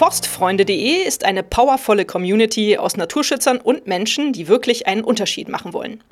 Forstfreunde.de 0.00 1.02
ist 1.06 1.26
eine 1.26 1.42
powervolle 1.42 2.06
Community 2.06 2.78
aus 2.78 2.96
Naturschützern 2.96 3.58
und 3.58 3.86
Menschen, 3.86 4.32
die 4.32 4.48
wirklich 4.48 4.86
einen 4.86 5.04
Unterschied 5.04 5.50
machen 5.50 5.74
wollen. 5.74 6.02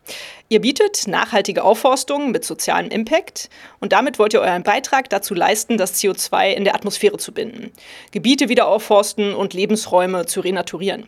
Ihr 0.50 0.60
bietet 0.60 1.06
nachhaltige 1.06 1.64
Aufforstung 1.64 2.30
mit 2.30 2.44
sozialem 2.44 2.90
Impact 2.90 3.48
und 3.80 3.94
damit 3.94 4.18
wollt 4.18 4.34
ihr 4.34 4.42
euren 4.42 4.62
Beitrag 4.62 5.08
dazu 5.08 5.32
leisten, 5.32 5.78
das 5.78 5.94
CO2 5.94 6.52
in 6.52 6.64
der 6.64 6.74
Atmosphäre 6.74 7.16
zu 7.16 7.32
binden, 7.32 7.72
Gebiete 8.10 8.50
wieder 8.50 8.68
aufforsten 8.68 9.32
und 9.32 9.54
Lebensräume 9.54 10.26
zu 10.26 10.40
renaturieren. 10.40 11.06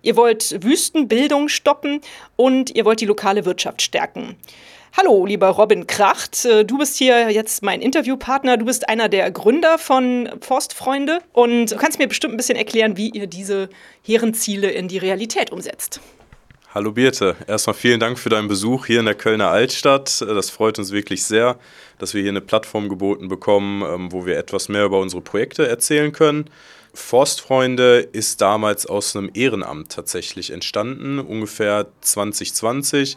Ihr 0.00 0.16
wollt 0.16 0.64
Wüstenbildung 0.64 1.50
stoppen 1.50 2.00
und 2.36 2.74
ihr 2.74 2.86
wollt 2.86 3.02
die 3.02 3.06
lokale 3.06 3.44
Wirtschaft 3.44 3.82
stärken. 3.82 4.36
Hallo, 4.94 5.24
lieber 5.24 5.48
Robin 5.48 5.86
Kracht. 5.86 6.44
Äh, 6.44 6.66
du 6.66 6.76
bist 6.76 6.98
hier 6.98 7.30
jetzt 7.30 7.62
mein 7.62 7.80
Interviewpartner. 7.80 8.58
Du 8.58 8.66
bist 8.66 8.90
einer 8.90 9.08
der 9.08 9.30
Gründer 9.30 9.78
von 9.78 10.28
Forstfreunde 10.42 11.20
und 11.32 11.72
du 11.72 11.76
kannst 11.76 11.98
mir 11.98 12.06
bestimmt 12.06 12.34
ein 12.34 12.36
bisschen 12.36 12.58
erklären, 12.58 12.98
wie 12.98 13.08
ihr 13.08 13.26
diese 13.26 13.70
Herrenziele 14.04 14.70
in 14.70 14.88
die 14.88 14.98
Realität 14.98 15.50
umsetzt. 15.50 16.00
Hallo 16.74 16.92
Birte, 16.92 17.36
erstmal 17.46 17.74
vielen 17.74 18.00
Dank 18.00 18.18
für 18.18 18.28
deinen 18.28 18.48
Besuch 18.48 18.84
hier 18.84 19.00
in 19.00 19.06
der 19.06 19.14
Kölner 19.14 19.48
Altstadt. 19.48 20.20
Das 20.20 20.50
freut 20.50 20.78
uns 20.78 20.92
wirklich 20.92 21.24
sehr, 21.24 21.58
dass 21.98 22.12
wir 22.12 22.20
hier 22.20 22.30
eine 22.30 22.42
Plattform 22.42 22.90
geboten 22.90 23.28
bekommen, 23.28 23.82
ähm, 23.82 24.12
wo 24.12 24.26
wir 24.26 24.36
etwas 24.36 24.68
mehr 24.68 24.84
über 24.84 25.00
unsere 25.00 25.22
Projekte 25.22 25.66
erzählen 25.66 26.12
können. 26.12 26.50
Forstfreunde 26.92 28.00
ist 28.00 28.42
damals 28.42 28.84
aus 28.84 29.16
einem 29.16 29.30
Ehrenamt 29.32 29.92
tatsächlich 29.92 30.50
entstanden, 30.50 31.18
ungefähr 31.18 31.86
2020. 32.02 33.16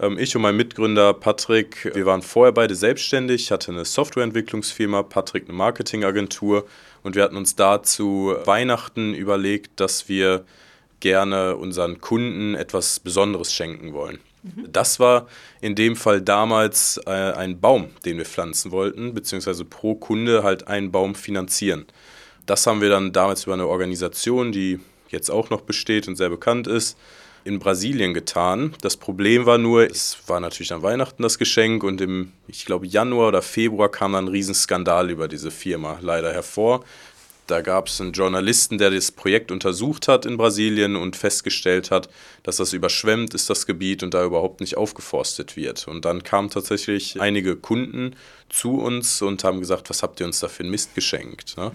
Ähm, 0.00 0.18
ich 0.18 0.34
und 0.34 0.42
mein 0.42 0.56
Mitgründer 0.56 1.14
Patrick, 1.14 1.94
wir 1.94 2.06
waren 2.06 2.22
vorher 2.22 2.52
beide 2.52 2.74
selbstständig, 2.74 3.50
hatte 3.50 3.72
eine 3.72 3.84
Softwareentwicklungsfirma, 3.84 5.02
Patrick 5.02 5.44
eine 5.44 5.56
Marketingagentur 5.56 6.66
und 7.02 7.14
wir 7.14 7.22
hatten 7.22 7.36
uns 7.36 7.56
dazu 7.56 8.34
Weihnachten 8.44 9.14
überlegt, 9.14 9.80
dass 9.80 10.08
wir 10.08 10.44
gerne 11.00 11.56
unseren 11.56 12.00
Kunden 12.00 12.54
etwas 12.54 12.98
Besonderes 13.00 13.52
schenken 13.52 13.92
wollen. 13.92 14.18
Mhm. 14.42 14.72
Das 14.72 15.00
war 15.00 15.26
in 15.60 15.74
dem 15.74 15.96
Fall 15.96 16.20
damals 16.20 17.00
äh, 17.06 17.10
ein 17.10 17.60
Baum, 17.60 17.88
den 18.04 18.18
wir 18.18 18.24
pflanzen 18.24 18.70
wollten, 18.70 19.14
beziehungsweise 19.14 19.64
pro 19.64 19.94
Kunde 19.94 20.42
halt 20.42 20.68
einen 20.68 20.92
Baum 20.92 21.14
finanzieren. 21.14 21.86
Das 22.46 22.66
haben 22.66 22.80
wir 22.80 22.90
dann 22.90 23.12
damals 23.12 23.44
über 23.44 23.54
eine 23.54 23.66
Organisation, 23.66 24.52
die 24.52 24.80
jetzt 25.08 25.30
auch 25.30 25.50
noch 25.50 25.62
besteht 25.62 26.08
und 26.08 26.16
sehr 26.16 26.28
bekannt 26.28 26.66
ist, 26.66 26.98
in 27.44 27.58
Brasilien 27.58 28.14
getan. 28.14 28.74
Das 28.80 28.96
Problem 28.96 29.46
war 29.46 29.58
nur, 29.58 29.88
es 29.88 30.16
war 30.26 30.40
natürlich 30.40 30.72
an 30.72 30.82
Weihnachten 30.82 31.22
das 31.22 31.38
Geschenk 31.38 31.84
und 31.84 32.00
im, 32.00 32.32
ich 32.48 32.64
glaube, 32.64 32.86
Januar 32.86 33.28
oder 33.28 33.42
Februar 33.42 33.90
kam 33.90 34.12
dann 34.12 34.24
ein 34.24 34.28
Riesenskandal 34.28 35.10
über 35.10 35.28
diese 35.28 35.50
Firma 35.50 35.98
leider 36.00 36.32
hervor. 36.32 36.84
Da 37.46 37.60
gab 37.60 37.88
es 37.88 38.00
einen 38.00 38.12
Journalisten, 38.12 38.78
der 38.78 38.90
das 38.90 39.12
Projekt 39.12 39.52
untersucht 39.52 40.08
hat 40.08 40.24
in 40.24 40.38
Brasilien 40.38 40.96
und 40.96 41.14
festgestellt 41.14 41.90
hat, 41.90 42.08
dass 42.42 42.56
das 42.56 42.72
überschwemmt 42.72 43.34
ist, 43.34 43.50
das 43.50 43.66
Gebiet, 43.66 44.02
und 44.02 44.14
da 44.14 44.24
überhaupt 44.24 44.60
nicht 44.60 44.78
aufgeforstet 44.78 45.54
wird. 45.54 45.86
Und 45.86 46.06
dann 46.06 46.22
kamen 46.22 46.48
tatsächlich 46.48 47.20
einige 47.20 47.56
Kunden 47.56 48.16
zu 48.48 48.78
uns 48.78 49.20
und 49.20 49.44
haben 49.44 49.60
gesagt, 49.60 49.90
was 49.90 50.02
habt 50.02 50.20
ihr 50.20 50.26
uns 50.26 50.40
da 50.40 50.48
für 50.48 50.62
einen 50.62 50.70
Mist 50.70 50.94
geschenkt? 50.94 51.58
Ne? 51.58 51.72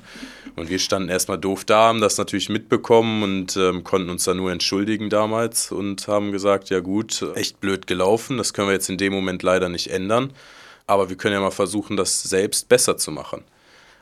Und 0.56 0.70
wir 0.70 0.80
standen 0.80 1.10
erstmal 1.10 1.38
doof 1.38 1.66
da, 1.66 1.90
haben 1.90 2.02
das 2.02 2.18
natürlich 2.18 2.50
mitbekommen 2.50 3.22
und 3.22 3.56
ähm, 3.56 3.84
konnten 3.84 4.10
uns 4.10 4.24
da 4.24 4.34
nur 4.34 4.52
entschuldigen 4.52 5.12
damals 5.12 5.72
und 5.72 6.08
haben 6.08 6.32
gesagt, 6.32 6.72
ja 6.72 6.80
gut, 6.80 7.24
echt 7.36 7.60
blöd 7.60 7.86
gelaufen, 7.86 8.38
das 8.38 8.54
können 8.54 8.70
wir 8.70 8.74
jetzt 8.74 8.90
in 8.90 8.98
dem 8.98 9.14
Moment 9.14 9.44
leider 9.44 9.70
nicht 9.70 9.92
ändern, 9.92 10.34
aber 10.88 11.10
wir 11.10 11.18
können 11.18 11.34
ja 11.34 11.42
mal 11.42 11.52
versuchen, 11.52 11.96
das 11.96 12.24
selbst 12.24 12.70
besser 12.70 12.98
zu 12.98 13.12
machen. 13.12 13.44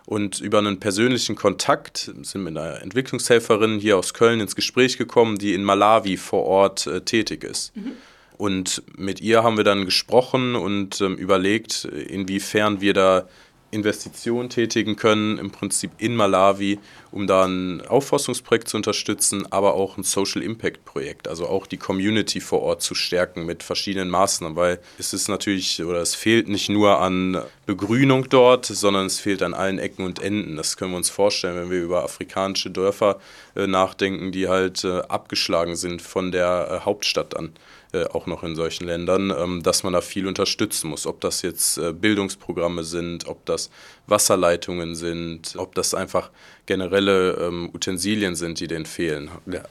Und 0.08 0.40
über 0.40 0.60
einen 0.60 0.80
persönlichen 0.80 1.36
Kontakt 1.36 1.98
sind 1.98 2.34
wir 2.34 2.40
mit 2.40 2.58
einer 2.58 2.82
Entwicklungshelferin 2.82 3.78
hier 3.78 3.98
aus 3.98 4.14
Köln 4.14 4.40
ins 4.40 4.56
Gespräch 4.56 4.98
gekommen, 4.98 5.38
die 5.38 5.54
in 5.54 5.66
Malawi 5.66 6.16
vor 6.16 6.46
Ort 6.46 6.88
äh, 6.88 7.02
tätig 7.02 7.44
ist. 7.44 7.76
Mhm. 7.76 7.92
Und 8.38 8.84
mit 8.96 9.20
ihr 9.20 9.44
haben 9.44 9.58
wir 9.58 9.66
dann 9.66 9.84
gesprochen 9.84 10.56
und 10.56 11.02
ähm, 11.02 11.16
überlegt, 11.16 11.84
inwiefern 11.84 12.80
wir 12.80 12.94
da 12.94 13.28
Investitionen 13.72 14.50
tätigen 14.50 14.96
können, 14.96 15.38
im 15.38 15.52
Prinzip 15.52 15.92
in 15.98 16.16
Malawi, 16.16 16.80
um 17.12 17.28
da 17.28 17.46
ein 17.46 17.86
Aufforstungsprojekt 17.86 18.70
zu 18.70 18.78
unterstützen, 18.78 19.52
aber 19.52 19.74
auch 19.74 19.98
ein 19.98 20.04
Social 20.04 20.42
Impact 20.42 20.86
Projekt, 20.86 21.28
also 21.28 21.48
auch 21.48 21.68
die 21.68 21.78
Community 21.78 22.40
vor 22.40 22.62
Ort 22.62 22.82
zu 22.82 22.96
stärken 22.96 23.46
mit 23.46 23.64
verschiedenen 23.64 24.10
Maßnahmen, 24.10 24.56
weil 24.56 24.80
es 24.98 25.14
ist 25.14 25.28
natürlich 25.28 25.84
oder 25.84 26.02
es 26.02 26.16
fehlt 26.16 26.48
nicht 26.48 26.70
nur 26.70 27.00
an 27.00 27.42
Begrünung 27.66 28.30
dort, 28.30 28.66
sondern 28.66 29.08
es 29.08 29.20
fehlt 29.20 29.44
an 29.44 29.54
allen 29.54 29.80
Ecken 29.80 30.06
und 30.06 30.20
Enden. 30.20 30.56
Das 30.56 30.78
können 30.78 30.92
wir 30.92 30.98
uns 30.98 31.10
vorstellen, 31.10 31.58
wenn 31.58 31.70
wir 31.70 31.82
über 31.82 32.04
afrikanische 32.04 32.70
Dörfer 32.70 33.20
äh, 33.56 33.68
nachdenken, 33.68 34.32
die 34.32 34.48
halt 34.48 34.86
äh, 34.86 35.02
abgeschlagen 35.10 35.76
sind 35.76 36.02
von 36.02 36.32
der 36.32 36.70
äh, 36.72 36.86
Hauptstadt 36.86 37.36
an. 37.36 37.52
Äh, 37.98 38.08
auch 38.14 38.26
noch 38.26 38.44
in 38.44 38.56
solchen 38.56 38.86
Ländern, 38.86 39.34
ähm, 39.38 39.64
dass 39.64 39.84
man 39.84 39.94
da 39.94 40.02
viel 40.02 40.28
unterstützen 40.28 40.90
muss. 40.90 41.06
Ob 41.08 41.22
das 41.22 41.42
jetzt 41.42 41.78
äh, 41.78 41.94
Bildungsprogramme 41.94 42.84
sind, 42.84 43.28
ob 43.28 43.46
das 43.46 43.70
Wasserleitungen 44.08 44.96
sind, 44.96 45.56
ob 45.58 45.76
das 45.76 45.94
einfach 45.94 46.30
generelle 46.66 47.34
ähm, 47.34 47.70
Utensilien 47.74 48.36
sind, 48.36 48.60
die 48.60 48.68
denen 48.68 48.86
fehlen, 48.86 49.30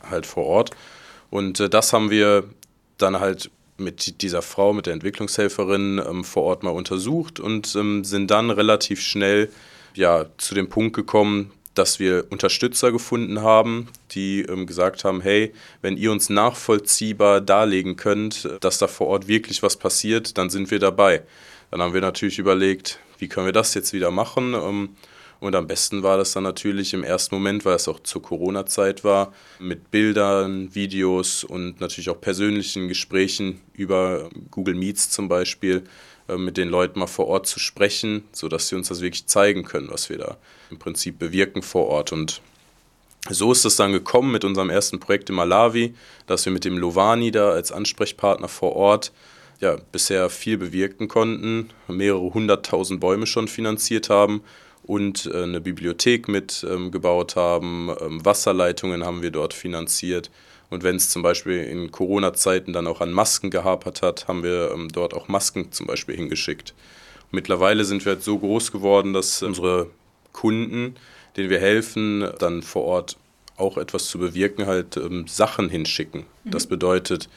halt 0.09 0.27
vor 0.27 0.47
Ort. 0.47 0.71
Und 1.31 1.61
äh, 1.61 1.69
das 1.69 1.93
haben 1.93 2.11
wir 2.11 2.45
dann 2.99 3.21
halt 3.21 3.51
mit 3.79 4.23
dieser 4.23 4.43
Frau, 4.43 4.73
mit 4.73 4.87
der 4.87 4.95
Entwicklungshelferin 4.95 5.99
ähm, 5.99 6.25
vor 6.25 6.45
Ort 6.45 6.63
mal 6.63 6.71
untersucht 6.71 7.41
und 7.41 7.67
sind 7.67 8.31
dann 8.31 8.51
relativ 8.51 9.03
schnell 9.03 9.51
ja, 9.95 10.27
zu 10.39 10.55
dem 10.55 10.69
Punkt 10.69 10.97
gekommen, 10.97 11.53
dass 11.79 11.99
wir 11.99 12.27
Unterstützer 12.31 12.93
gefunden 12.93 13.43
haben, 13.43 13.89
die 14.13 14.43
ähm, 14.43 14.67
gesagt 14.67 15.05
haben, 15.05 15.21
hey, 15.21 15.53
wenn 15.83 15.97
ihr 15.97 16.11
uns 16.13 16.31
nachvollziehbar 16.31 17.41
darlegen 17.41 17.97
könnt, 17.97 18.49
dass 18.61 18.79
da 18.79 18.87
vor 18.87 19.09
Ort 19.09 19.29
wirklich 19.29 19.63
was 19.63 19.77
passiert, 19.77 20.39
dann 20.39 20.51
sind 20.51 20.71
wir 20.71 20.79
dabei. 20.79 21.23
Dann 21.71 21.83
haben 21.83 21.95
wir 21.95 22.01
natürlich 22.01 22.39
überlegt, 22.39 23.01
wie 23.19 23.29
können 23.29 23.47
wir 23.47 23.53
das 23.53 23.75
jetzt 23.75 23.93
wieder 23.93 24.11
machen? 24.11 24.55
Ähm, 24.55 24.91
und 25.39 25.55
am 25.55 25.67
besten 25.67 26.03
war 26.03 26.17
das 26.17 26.33
dann 26.33 26.45
natürlich 26.45 26.95
im 26.95 27.05
ersten 27.05 27.35
Moment, 27.35 27.65
weil 27.65 27.77
es 27.77 27.89
auch 27.89 28.01
zur 28.01 28.23
Corona-Zeit 28.23 29.05
war, 29.05 29.35
mit 29.59 29.91
Bildern, 29.91 30.75
Videos 30.75 31.45
und 31.45 31.81
natürlich 31.81 32.09
auch 32.09 32.21
persönlichen 32.21 32.89
Gesprächen 32.89 33.61
über 33.75 34.31
Google 34.51 34.75
Meets 34.75 35.11
zum 35.11 35.29
Beispiel 35.29 35.85
mit 36.37 36.57
den 36.57 36.69
Leuten 36.69 36.99
mal 36.99 37.07
vor 37.07 37.29
Ort 37.29 37.47
zu 37.47 37.61
sprechen, 37.61 38.25
sodass 38.33 38.69
sie 38.69 38.75
uns 38.75 38.89
das 38.89 39.01
wirklich 39.01 39.27
zeigen 39.27 39.65
können, 39.65 39.89
was 39.91 40.09
wir 40.09 40.19
da 40.19 40.37
im 40.71 40.79
Prinzip 40.79 41.19
bewirken 41.19 41.63
vor 41.63 41.87
Ort. 41.87 42.13
Und 42.13 42.41
so 43.31 43.53
ist 43.53 43.65
es 43.65 43.77
dann 43.77 43.93
gekommen 43.93 44.33
mit 44.33 44.45
unserem 44.45 44.71
ersten 44.71 45.01
Projekt 45.01 45.31
in 45.31 45.37
Malawi, 45.37 45.95
dass 46.27 46.45
wir 46.45 46.53
mit 46.53 46.65
dem 46.65 46.79
Lovani 46.79 47.31
da 47.31 47.51
als 47.51 47.73
Ansprechpartner 47.73 48.49
vor 48.49 48.75
Ort 48.75 49.13
ja, 49.61 49.77
bisher 49.93 50.29
viel 50.29 50.59
bewirken 50.59 51.09
konnten, 51.09 51.71
mehrere 51.89 52.35
hunderttausend 52.35 53.01
Bäume 53.01 53.27
schon 53.27 53.49
finanziert 53.49 54.11
haben 54.11 54.43
und 54.85 55.27
äh, 55.33 55.43
eine 55.43 55.61
Bibliothek 55.61 56.29
mitgebaut 56.29 57.35
ähm, 57.37 57.43
haben, 57.43 57.97
ähm, 58.01 58.25
Wasserleitungen 58.25 59.05
haben 59.05 59.23
wir 59.23 59.31
dort 59.31 59.55
finanziert 59.55 60.31
und 60.71 60.83
wenn 60.83 60.97
es 60.97 61.11
zum 61.11 61.23
Beispiel 61.23 61.63
in 61.63 61.91
Corona-Zeiten 61.91 62.73
dann 62.73 62.87
auch 62.87 63.01
an 63.01 63.13
Masken 63.13 63.51
gehapert 63.51 64.03
hat, 64.03 64.29
haben 64.29 64.43
wir 64.43 64.73
ähm, 64.73 64.89
dort 64.93 65.15
auch 65.15 65.29
Masken 65.29 65.73
zum 65.73 65.87
Beispiel 65.87 66.17
hingeschickt. 66.17 66.75
Mittlerweile 67.31 67.85
sind 67.85 68.05
wir 68.05 68.15
jetzt 68.15 68.25
so 68.25 68.39
groß 68.39 68.73
geworden, 68.73 69.13
dass 69.13 69.43
unsere 69.43 69.91
Kunden, 70.33 70.97
denen 71.37 71.51
wir 71.51 71.61
helfen, 71.61 72.29
dann 72.39 72.63
vor 72.63 72.85
Ort 72.85 73.17
auch 73.57 73.79
etwas 73.79 74.07
zu 74.07 74.19
bewirken, 74.19 74.67
halt 74.67 74.97
ähm, 74.97 75.27
Sachen 75.27 75.69
hinschicken. 75.69 76.25
Mhm. 76.45 76.51
Das 76.51 76.67
bedeutet, 76.67 77.29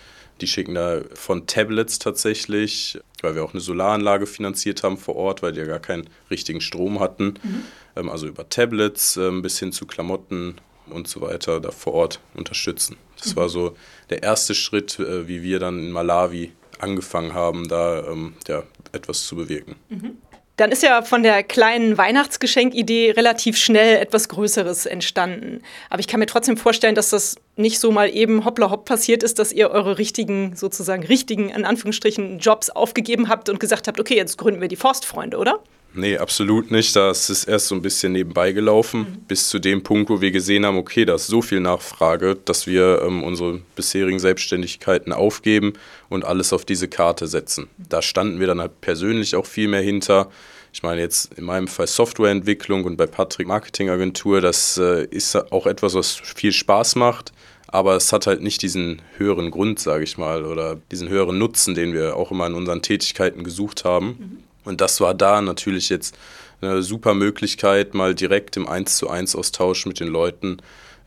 die 0.41 0.47
schicken 0.47 0.75
da 0.75 1.01
von 1.13 1.47
Tablets 1.47 1.99
tatsächlich, 1.99 2.99
weil 3.21 3.35
wir 3.35 3.43
auch 3.43 3.53
eine 3.53 3.61
Solaranlage 3.61 4.25
finanziert 4.25 4.83
haben 4.83 4.97
vor 4.97 5.15
Ort, 5.15 5.41
weil 5.41 5.53
die 5.53 5.59
ja 5.59 5.65
gar 5.65 5.79
keinen 5.79 6.09
richtigen 6.29 6.61
Strom 6.61 6.99
hatten. 6.99 7.35
Mhm. 7.43 7.63
Ähm, 7.95 8.09
also 8.09 8.27
über 8.27 8.49
Tablets 8.49 9.17
ähm, 9.17 9.41
bis 9.41 9.59
hin 9.59 9.71
zu 9.71 9.85
Klamotten 9.85 10.55
und 10.91 11.07
so 11.07 11.21
weiter 11.21 11.59
da 11.59 11.71
vor 11.71 11.93
Ort 11.93 12.19
unterstützen. 12.35 12.97
Das 13.21 13.35
war 13.35 13.49
so 13.49 13.75
der 14.09 14.23
erste 14.23 14.55
Schritt, 14.55 14.99
äh, 14.99 15.27
wie 15.27 15.43
wir 15.43 15.59
dann 15.59 15.79
in 15.79 15.91
Malawi 15.91 16.51
angefangen 16.79 17.33
haben, 17.33 17.67
da 17.67 18.05
ähm, 18.07 18.33
ja, 18.47 18.63
etwas 18.91 19.25
zu 19.27 19.35
bewirken. 19.35 19.75
Mhm. 19.89 20.17
Dann 20.59 20.73
ist 20.73 20.83
ja 20.83 21.03
von 21.03 21.23
der 21.23 21.41
kleinen 21.41 21.97
Weihnachtsgeschenkidee 21.97 23.11
relativ 23.11 23.55
schnell 23.55 23.95
etwas 23.95 24.27
Größeres 24.27 24.87
entstanden. 24.87 25.61
Aber 25.89 26.01
ich 26.01 26.07
kann 26.07 26.19
mir 26.19 26.25
trotzdem 26.25 26.57
vorstellen, 26.57 26.95
dass 26.95 27.11
das 27.11 27.37
nicht 27.55 27.79
so 27.79 27.93
mal 27.93 28.13
eben 28.13 28.43
hoppla 28.43 28.69
hopp 28.69 28.83
passiert 28.83 29.23
ist, 29.23 29.39
dass 29.39 29.53
ihr 29.53 29.71
eure 29.71 29.97
richtigen, 29.97 30.57
sozusagen 30.57 31.05
richtigen, 31.05 31.47
in 31.47 31.63
Anführungsstrichen, 31.63 32.39
Jobs 32.39 32.69
aufgegeben 32.69 33.29
habt 33.29 33.47
und 33.47 33.61
gesagt 33.61 33.87
habt, 33.87 34.01
okay, 34.01 34.17
jetzt 34.17 34.37
gründen 34.37 34.59
wir 34.59 34.67
die 34.67 34.75
Forstfreunde, 34.75 35.37
oder? 35.37 35.63
Nee, 35.93 36.17
absolut 36.17 36.69
nicht. 36.69 36.95
Das 36.95 37.29
ist 37.29 37.45
erst 37.45 37.67
so 37.67 37.75
ein 37.75 37.81
bisschen 37.81 38.11
nebenbei 38.11 38.51
gelaufen, 38.51 38.99
mhm. 38.99 39.25
bis 39.27 39.49
zu 39.49 39.59
dem 39.59 39.81
Punkt, 39.81 40.09
wo 40.09 40.21
wir 40.21 40.31
gesehen 40.31 40.65
haben, 40.65 40.77
okay, 40.77 41.05
da 41.05 41.15
ist 41.15 41.27
so 41.27 41.41
viel 41.41 41.59
Nachfrage, 41.59 42.37
dass 42.45 42.67
wir 42.67 43.01
ähm, 43.03 43.23
unsere 43.23 43.61
bisherigen 43.75 44.19
Selbstständigkeiten 44.19 45.11
aufgeben 45.11 45.73
und 46.09 46.25
alles 46.25 46.53
auf 46.53 46.63
diese 46.63 46.87
Karte 46.87 47.27
setzen. 47.27 47.67
Da 47.77 48.01
standen 48.01 48.39
wir 48.39 48.47
dann 48.47 48.61
halt 48.61 48.81
persönlich 48.81 49.35
auch 49.35 49.45
viel 49.45 49.67
mehr 49.67 49.81
hinter. 49.81 50.29
Ich 50.71 50.83
meine 50.83 51.01
jetzt 51.01 51.33
in 51.33 51.45
meinem 51.45 51.67
Fall 51.67 51.87
Softwareentwicklung 51.87 52.83
und 52.83 52.95
bei 52.95 53.07
Patrick 53.07 53.47
Marketingagentur, 53.47 54.41
das 54.41 54.77
äh, 54.77 55.05
ist 55.05 55.35
auch 55.51 55.65
etwas, 55.65 55.95
was 55.95 56.13
viel 56.13 56.51
Spaß 56.51 56.95
macht, 56.95 57.33
aber 57.67 57.95
es 57.95 58.13
hat 58.13 58.27
halt 58.27 58.41
nicht 58.41 58.61
diesen 58.61 59.01
höheren 59.17 59.49
Grund, 59.49 59.79
sage 59.79 60.03
ich 60.03 60.19
mal, 60.19 60.45
oder 60.45 60.77
diesen 60.91 61.09
höheren 61.09 61.39
Nutzen, 61.39 61.73
den 61.73 61.93
wir 61.93 62.15
auch 62.15 62.29
immer 62.29 62.45
in 62.45 62.53
unseren 62.53 62.83
Tätigkeiten 62.83 63.43
gesucht 63.43 63.83
haben. 63.83 64.05
Mhm. 64.07 64.48
Und 64.65 64.81
das 64.81 65.01
war 65.01 65.13
da 65.13 65.41
natürlich 65.41 65.89
jetzt 65.89 66.17
eine 66.61 66.83
super 66.83 67.13
Möglichkeit, 67.13 67.93
mal 67.93 68.15
direkt 68.15 68.57
im 68.57 68.67
1 68.67 68.97
zu 68.97 69.09
1 69.09 69.35
Austausch 69.35 69.85
mit 69.85 69.99
den 69.99 70.09
Leuten 70.09 70.57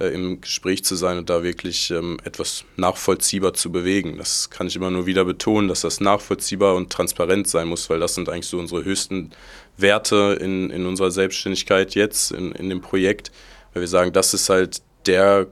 äh, 0.01 0.09
im 0.09 0.41
Gespräch 0.41 0.85
zu 0.85 0.97
sein 0.97 1.19
und 1.19 1.31
da 1.31 1.43
wirklich 1.43 1.91
ähm, 1.91 2.19
etwas 2.25 2.65
nachvollziehbar 2.77 3.55
zu 3.55 3.71
bewegen. 3.71 4.17
Das 4.19 4.51
kann 4.51 4.67
ich 4.67 4.77
immer 4.77 4.91
nur 4.91 5.07
wieder 5.07 5.25
betonen, 5.25 5.69
dass 5.69 5.83
das 5.83 6.01
nachvollziehbar 6.01 6.75
und 6.75 6.91
transparent 6.91 7.49
sein 7.49 7.69
muss, 7.69 7.89
weil 7.91 8.01
das 8.01 8.15
sind 8.15 8.29
eigentlich 8.29 8.47
so 8.47 8.59
unsere 8.59 8.85
höchsten 8.85 9.31
Werte 9.77 10.39
in, 10.41 10.71
in 10.71 10.87
unserer 10.87 11.11
Selbstständigkeit 11.11 11.95
jetzt, 11.95 12.33
in, 12.33 12.53
in 12.53 12.69
dem 12.69 12.81
Projekt, 12.81 13.31
weil 13.73 13.83
wir 13.83 13.89
sagen, 13.89 14.13
das 14.13 14.35
ist 14.35 14.49
halt 14.49 14.83
der 15.07 15.47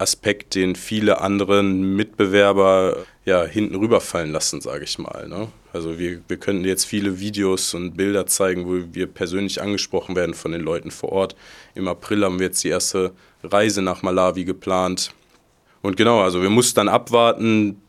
Aspekt, 0.00 0.54
den 0.54 0.76
viele 0.76 1.20
andere 1.20 1.62
Mitbewerber 1.62 3.04
ja 3.26 3.44
hinten 3.44 3.74
rüberfallen 3.74 4.32
lassen, 4.32 4.60
sage 4.60 4.84
ich 4.84 4.98
mal. 4.98 5.28
Ne? 5.28 5.48
Also 5.74 5.98
wir, 5.98 6.22
wir 6.26 6.38
könnten 6.38 6.64
jetzt 6.64 6.86
viele 6.86 7.20
Videos 7.20 7.74
und 7.74 7.96
Bilder 7.96 8.26
zeigen, 8.26 8.66
wo 8.66 8.94
wir 8.94 9.06
persönlich 9.06 9.60
angesprochen 9.60 10.16
werden 10.16 10.34
von 10.34 10.52
den 10.52 10.62
Leuten 10.62 10.90
vor 10.90 11.12
Ort. 11.12 11.36
Im 11.74 11.86
April 11.86 12.24
haben 12.24 12.38
wir 12.38 12.46
jetzt 12.46 12.64
die 12.64 12.68
erste 12.68 13.12
Reise 13.42 13.82
nach 13.82 14.02
Malawi 14.02 14.44
geplant. 14.44 15.12
Und 15.82 15.96
genau, 15.96 16.22
also 16.22 16.40
wir 16.40 16.50
mussten 16.50 16.76
dann 16.76 16.88
abwarten, 16.88 17.82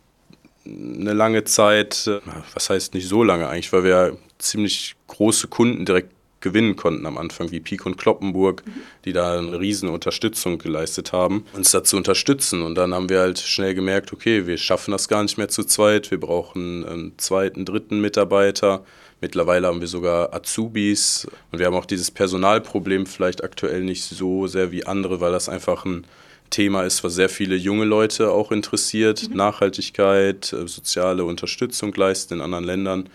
eine 0.66 1.14
lange 1.14 1.44
Zeit, 1.46 2.10
was 2.54 2.70
heißt 2.70 2.94
nicht 2.94 3.08
so 3.08 3.24
lange 3.24 3.48
eigentlich, 3.48 3.74
weil 3.74 3.84
wir 3.84 4.18
ziemlich 4.38 4.96
große 5.08 5.48
Kunden 5.48 5.86
direkt 5.86 6.14
gewinnen 6.42 6.76
konnten 6.76 7.06
am 7.06 7.18
Anfang, 7.18 7.52
wie 7.52 7.60
Pieck 7.60 7.86
und 7.86 7.98
Kloppenburg, 7.98 8.64
mhm. 8.66 8.72
die 9.06 9.14
da 9.14 9.38
eine 9.38 9.60
riesen 9.60 9.90
Unterstützung 9.90 10.58
geleistet 10.58 11.14
haben, 11.14 11.46
uns 11.54 11.72
da 11.72 11.84
zu 11.84 11.98
unterstützen. 11.98 12.62
Und 12.64 12.76
dann 12.76 12.94
haben 12.94 13.10
wir 13.10 13.20
halt 13.20 13.40
schnell 13.40 13.74
gemerkt, 13.74 14.12
okay, 14.14 14.48
wir 14.48 14.58
schaffen 14.58 14.92
das 14.92 15.08
gar 15.08 15.24
nicht 15.24 15.38
mehr 15.38 15.50
zu 15.50 15.64
zweit, 15.64 16.12
wir 16.12 16.20
brauchen 16.20 16.86
einen 16.86 17.14
zweiten, 17.18 17.66
dritten 17.66 18.02
Mitarbeiter. 18.02 18.84
Mittlerweile 19.22 19.68
haben 19.68 19.82
wir 19.82 19.88
sogar 19.88 20.34
Azubis 20.34 21.28
und 21.52 21.60
wir 21.60 21.68
haben 21.68 21.76
auch 21.76 21.86
dieses 21.86 22.10
Personalproblem 22.10 23.06
vielleicht 23.06 23.44
aktuell 23.44 23.84
nicht 23.84 24.04
so 24.04 24.48
sehr 24.48 24.72
wie 24.72 24.86
andere, 24.86 25.22
weil 25.22 25.32
das 25.32 25.48
einfach 25.48 25.86
ein 25.86 26.06
Thema 26.50 26.84
ist, 26.84 27.04
was 27.04 27.16
sehr 27.16 27.30
viele 27.30 27.56
junge 27.56 27.86
Leute 27.86 28.32
auch 28.32 28.52
interessiert. 28.52 29.30
Mhm. 29.30 29.38
Nachhaltigkeit, 29.38 30.54
äh, 30.54 30.68
soziale 30.68 31.24
Unterstützung 31.24 31.94
leisten 31.94 32.36
in 32.36 32.42
anderen 32.42 32.66
Ländern. 32.66 33.10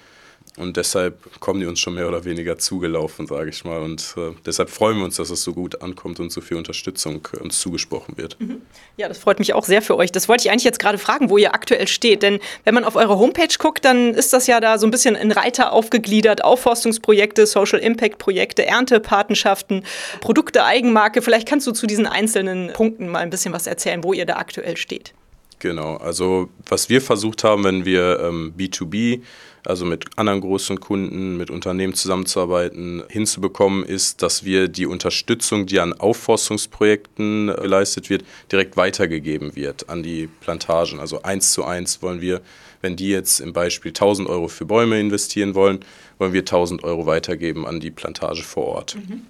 Und 0.56 0.76
deshalb 0.79 1.38
kommen 1.41 1.61
die 1.61 1.67
uns 1.67 1.81
schon 1.81 1.94
mehr 1.94 2.08
oder 2.08 2.25
weniger 2.25 2.56
zugelaufen, 2.56 3.26
sage 3.26 3.50
ich 3.50 3.64
mal. 3.64 3.82
Und 3.82 4.14
äh, 4.17 4.32
deshalb 4.44 4.70
freuen 4.70 4.97
wir 4.97 5.05
uns, 5.05 5.17
dass 5.17 5.29
es 5.29 5.43
so 5.43 5.53
gut 5.53 5.82
ankommt 5.82 6.19
und 6.19 6.32
so 6.32 6.41
viel 6.41 6.56
Unterstützung 6.56 7.29
äh, 7.35 7.43
uns 7.43 7.61
zugesprochen 7.61 8.17
wird. 8.17 8.41
Mhm. 8.41 8.62
Ja, 8.97 9.08
das 9.08 9.19
freut 9.19 9.38
mich 9.38 9.53
auch 9.53 9.64
sehr 9.64 9.82
für 9.82 9.97
euch. 9.97 10.12
Das 10.12 10.29
wollte 10.29 10.47
ich 10.47 10.50
eigentlich 10.50 10.64
jetzt 10.64 10.79
gerade 10.79 10.97
fragen, 10.97 11.29
wo 11.29 11.37
ihr 11.37 11.55
aktuell 11.55 11.87
steht. 11.87 12.23
Denn 12.23 12.38
wenn 12.64 12.75
man 12.75 12.85
auf 12.85 12.97
eure 12.97 13.19
Homepage 13.19 13.55
guckt, 13.58 13.85
dann 13.85 14.14
ist 14.14 14.32
das 14.32 14.47
ja 14.47 14.61
da 14.61 14.79
so 14.79 14.87
ein 14.87 14.91
bisschen 14.91 15.14
in 15.14 15.31
Reiter 15.31 15.73
aufgegliedert. 15.73 16.43
Aufforstungsprojekte, 16.43 17.47
Social 17.47 17.79
Impact 17.79 18.19
Projekte, 18.19 18.64
Erntepatenschaften, 18.67 19.85
Produkte, 20.20 20.64
Eigenmarke. 20.64 21.20
Vielleicht 21.20 21.47
kannst 21.47 21.67
du 21.67 21.73
zu 21.73 21.87
diesen 21.87 22.06
einzelnen 22.06 22.73
Punkten 22.73 23.08
mal 23.08 23.19
ein 23.19 23.31
bisschen 23.31 23.53
was 23.53 23.67
erzählen, 23.67 24.03
wo 24.03 24.14
ihr 24.14 24.25
da 24.25 24.37
aktuell 24.37 24.79
steht. 24.79 25.12
Genau, 25.58 25.97
also 25.97 26.50
was 26.69 26.88
wir 26.88 27.00
versucht 27.00 27.43
haben, 27.43 27.64
wenn 27.64 27.85
wir 27.85 28.20
ähm, 28.20 28.55
B2B 28.56 29.23
also 29.67 29.85
mit 29.85 30.07
anderen 30.17 30.41
großen 30.41 30.81
Kunden, 30.81 31.37
mit 31.37 31.51
Unternehmen 31.51 31.95
zusammenzuarbeiten, 31.95 33.03
hinzubekommen, 33.09 33.85
ist, 33.85 34.23
dass 34.23 34.45
wir 34.45 34.69
die 34.69 34.87
Unterstützung, 34.87 35.67
die 35.67 35.81
an 35.81 35.93
Aufforstungsprojekten 35.93 37.49
geleistet 37.49 38.09
wird, 38.09 38.25
direkt 38.51 38.77
weitergegeben 38.77 39.57
wird 39.57 39.89
an 39.89 40.03
die 40.03 40.29
Plantagen. 40.41 41.01
Also 41.01 41.23
eins 41.23 41.53
zu 41.53 41.65
eins 41.65 42.03
wollen 42.03 42.21
wir, 42.21 42.41
wenn 42.81 42.97
die 42.97 43.09
jetzt 43.09 43.41
im 43.41 43.53
Beispiel 43.53 43.91
1000 43.91 44.29
Euro 44.29 44.49
für 44.49 44.65
Bäume 44.65 45.01
investieren 45.01 45.55
wollen, 45.55 45.81
wollen 46.19 46.33
wir 46.33 46.43
1000 46.43 46.85
Euro 46.85 47.07
weitergeben 47.07 47.67
an 47.67 47.81
die 47.81 47.91
Plantage 47.91 48.43
vor 48.43 48.67
Ort. 48.67 48.95
Mhm. 48.95 49.23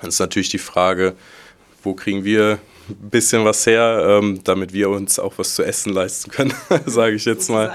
Dann 0.00 0.08
ist 0.08 0.18
natürlich 0.18 0.48
die 0.48 0.58
Frage, 0.58 1.14
wo 1.82 1.94
kriegen 1.94 2.24
wir 2.24 2.58
ein 2.88 3.10
bisschen 3.10 3.44
was 3.44 3.64
her, 3.66 4.20
ähm, 4.20 4.40
damit 4.44 4.72
wir 4.72 4.90
uns 4.90 5.18
auch 5.18 5.34
was 5.38 5.54
zu 5.54 5.62
essen 5.62 5.92
leisten 5.92 6.30
können, 6.30 6.52
sage 6.86 7.16
ich 7.16 7.24
jetzt 7.24 7.48
mal. 7.48 7.72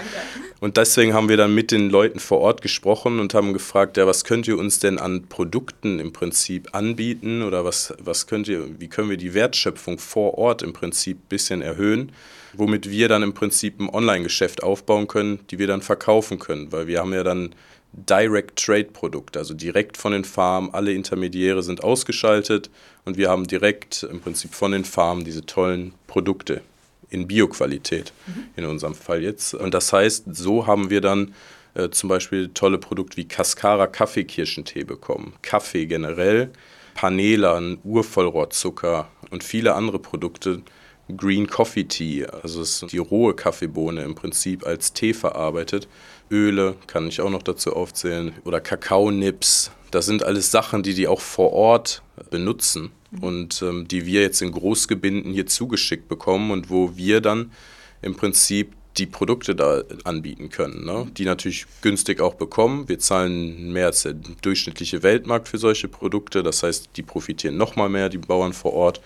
Und 0.60 0.76
deswegen 0.76 1.14
haben 1.14 1.30
wir 1.30 1.38
dann 1.38 1.56
mit 1.56 1.72
den 1.72 1.90
Leuten 1.90 2.20
vor 2.20 2.40
Ort 2.40 2.62
gesprochen 2.62 3.20
und 3.20 3.34
haben 3.34 3.54
gefragt, 3.54 3.96
ja, 3.96 4.06
was 4.06 4.26
könnt 4.26 4.46
ihr 4.48 4.58
uns 4.58 4.80
denn 4.80 4.98
an 4.98 5.28
Produkten 5.28 6.00
im 6.00 6.12
Prinzip 6.12 6.76
anbieten 6.76 7.44
oder 7.44 7.64
was, 7.64 7.94
was 7.98 8.28
könnt 8.28 8.50
ihr, 8.50 8.68
wie 8.78 8.90
können 8.90 9.10
wir 9.10 9.16
die 9.16 9.34
Wertschöpfung 9.34 10.00
vor 10.00 10.38
Ort 10.38 10.62
im 10.62 10.74
Prinzip 10.74 11.18
ein 11.18 11.30
bisschen 11.30 11.62
erhöhen, 11.62 12.12
womit 12.54 12.90
wir 12.90 13.08
dann 13.08 13.24
im 13.24 13.34
Prinzip 13.34 13.80
ein 13.80 13.90
Online-Geschäft 13.90 14.62
aufbauen 14.62 15.08
können, 15.08 15.40
die 15.50 15.60
wir 15.60 15.68
dann 15.68 15.82
verkaufen 15.82 16.40
können, 16.40 16.74
weil 16.74 16.88
wir 16.88 17.00
haben 17.00 17.14
ja 17.14 17.24
dann 17.24 17.56
Direct 17.94 18.64
Trade 18.64 18.90
Produkte, 18.94 19.40
also 19.40 19.54
direkt 19.54 19.98
von 19.98 20.12
den 20.12 20.26
Farmen, 20.26 20.74
alle 20.74 20.94
Intermediäre 20.94 21.64
sind 21.64 21.84
ausgeschaltet 21.84 22.70
und 23.06 23.18
wir 23.18 23.30
haben 23.30 23.48
direkt 23.48 24.04
im 24.04 24.20
Prinzip 24.20 24.54
von 24.54 24.74
den 24.74 24.86
Farmen 24.86 25.24
diese 25.24 25.46
tollen 25.46 25.94
Produkte 26.06 26.62
in 27.10 27.28
Bioqualität 27.28 28.14
mhm. 28.28 28.44
in 28.56 28.66
unserem 28.66 28.96
Fall 28.96 29.24
jetzt. 29.24 29.54
Und 29.54 29.74
das 29.74 29.92
heißt, 29.94 30.26
so 30.32 30.68
haben 30.68 30.90
wir 30.90 31.02
dann 31.02 31.34
äh, 31.74 31.90
zum 31.90 32.10
Beispiel 32.10 32.50
tolle 32.54 32.78
Produkte 32.78 33.18
wie 33.18 33.28
Cascara 33.28 33.88
Kaffeekirschentee 33.88 34.84
bekommen, 34.84 35.34
Kaffee 35.42 35.86
generell, 35.86 36.52
Panelan, 36.96 37.80
Urvollrohrzucker 37.84 39.10
und 39.30 39.44
viele 39.44 39.76
andere 39.76 40.00
Produkte. 40.00 40.62
Green 41.18 41.48
Coffee 41.48 41.86
Tea, 41.86 42.28
also 42.28 42.86
die 42.86 43.00
rohe 43.00 43.34
Kaffeebohne 43.34 44.04
im 44.04 44.14
Prinzip 44.14 44.64
als 44.64 44.94
Tee 44.94 45.16
verarbeitet. 45.16 45.88
Öle 46.32 46.76
kann 46.88 47.08
ich 47.08 47.22
auch 47.22 47.30
noch 47.30 47.44
dazu 47.44 47.76
aufzählen 47.76 48.34
oder 48.44 48.60
Kakaonips. 48.60 49.72
Das 49.92 50.06
sind 50.06 50.24
alles 50.24 50.52
Sachen, 50.52 50.84
die 50.84 50.94
die 50.94 51.08
auch 51.08 51.22
vor 51.22 51.54
Ort 51.54 52.04
benutzen 52.30 52.92
und 53.22 53.62
ähm, 53.62 53.88
die 53.88 54.06
wir 54.06 54.22
jetzt 54.22 54.42
in 54.42 54.52
Großgebinden 54.52 55.34
hier 55.34 55.48
zugeschickt 55.48 56.08
bekommen 56.08 56.52
und 56.52 56.70
wo 56.70 56.96
wir 56.96 57.22
dann 57.22 57.52
im 58.02 58.16
Prinzip 58.16 58.74
die 58.98 59.06
Produkte 59.06 59.56
da 59.56 59.84
anbieten 60.04 60.50
können, 60.50 60.86
ne? 60.86 61.08
die 61.18 61.26
natürlich 61.26 61.66
günstig 61.82 62.22
auch 62.22 62.36
bekommen. 62.36 62.90
Wir 62.90 63.00
zahlen 63.00 63.72
mehr 63.72 63.88
als 63.88 64.04
der 64.04 64.14
durchschnittliche 64.14 65.04
Weltmarkt 65.04 65.48
für 65.48 65.58
solche 65.58 65.88
Produkte, 65.88 66.44
das 66.44 66.64
heißt, 66.64 66.90
die 66.96 67.04
profitieren 67.04 67.58
nochmal 67.58 67.90
mehr, 67.90 68.10
die 68.10 68.18
Bauern 68.18 68.54
vor 68.54 68.74
Ort. 68.74 69.02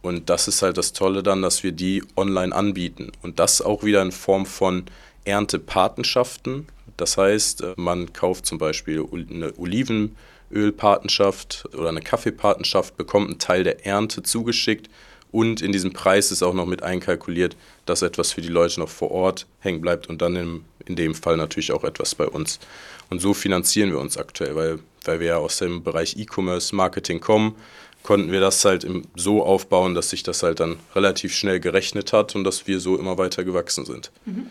Und 0.00 0.30
das 0.30 0.48
ist 0.48 0.62
halt 0.62 0.78
das 0.78 0.92
Tolle 0.92 1.22
dann, 1.22 1.42
dass 1.42 1.62
wir 1.62 1.72
die 1.72 2.02
online 2.16 2.54
anbieten. 2.54 3.10
Und 3.22 3.40
das 3.40 3.60
auch 3.60 3.82
wieder 3.82 4.00
in 4.00 4.12
Form 4.12 4.46
von 4.46 4.84
Erntepatenschaften. 5.28 6.66
Das 6.96 7.16
heißt, 7.16 7.62
äh, 7.62 7.74
man 7.76 8.12
kauft 8.12 8.46
zum 8.46 8.58
Beispiel 8.58 9.04
eine 9.12 9.56
Oliven 9.58 10.16
Ölpatenschaft 10.50 11.68
oder 11.74 11.90
eine 11.90 12.00
Kaffeepatenschaft 12.00 12.96
bekommt 12.96 13.28
einen 13.28 13.38
Teil 13.38 13.64
der 13.64 13.84
Ernte 13.84 14.22
zugeschickt 14.22 14.88
und 15.30 15.60
in 15.60 15.72
diesem 15.72 15.92
Preis 15.92 16.30
ist 16.30 16.42
auch 16.42 16.54
noch 16.54 16.66
mit 16.66 16.82
einkalkuliert, 16.82 17.56
dass 17.84 18.02
etwas 18.02 18.32
für 18.32 18.40
die 18.40 18.48
Leute 18.48 18.80
noch 18.80 18.88
vor 18.88 19.10
Ort 19.10 19.46
hängen 19.60 19.80
bleibt 19.80 20.08
und 20.08 20.22
dann 20.22 20.36
in, 20.36 20.64
in 20.86 20.96
dem 20.96 21.14
Fall 21.14 21.36
natürlich 21.36 21.72
auch 21.72 21.84
etwas 21.84 22.14
bei 22.14 22.26
uns. 22.26 22.58
Und 23.10 23.20
so 23.20 23.34
finanzieren 23.34 23.90
wir 23.90 23.98
uns 23.98 24.16
aktuell, 24.16 24.54
weil, 24.54 24.78
weil 25.04 25.20
wir 25.20 25.26
ja 25.28 25.36
aus 25.36 25.58
dem 25.58 25.82
Bereich 25.82 26.16
E-Commerce 26.16 26.74
Marketing 26.74 27.20
kommen, 27.20 27.54
konnten 28.02 28.32
wir 28.32 28.40
das 28.40 28.64
halt 28.64 28.86
so 29.16 29.44
aufbauen, 29.44 29.94
dass 29.94 30.10
sich 30.10 30.22
das 30.22 30.42
halt 30.42 30.60
dann 30.60 30.78
relativ 30.94 31.34
schnell 31.34 31.60
gerechnet 31.60 32.12
hat 32.14 32.34
und 32.34 32.44
dass 32.44 32.66
wir 32.66 32.80
so 32.80 32.96
immer 32.96 33.18
weiter 33.18 33.44
gewachsen 33.44 33.84
sind. 33.84 34.10
Mhm. 34.24 34.46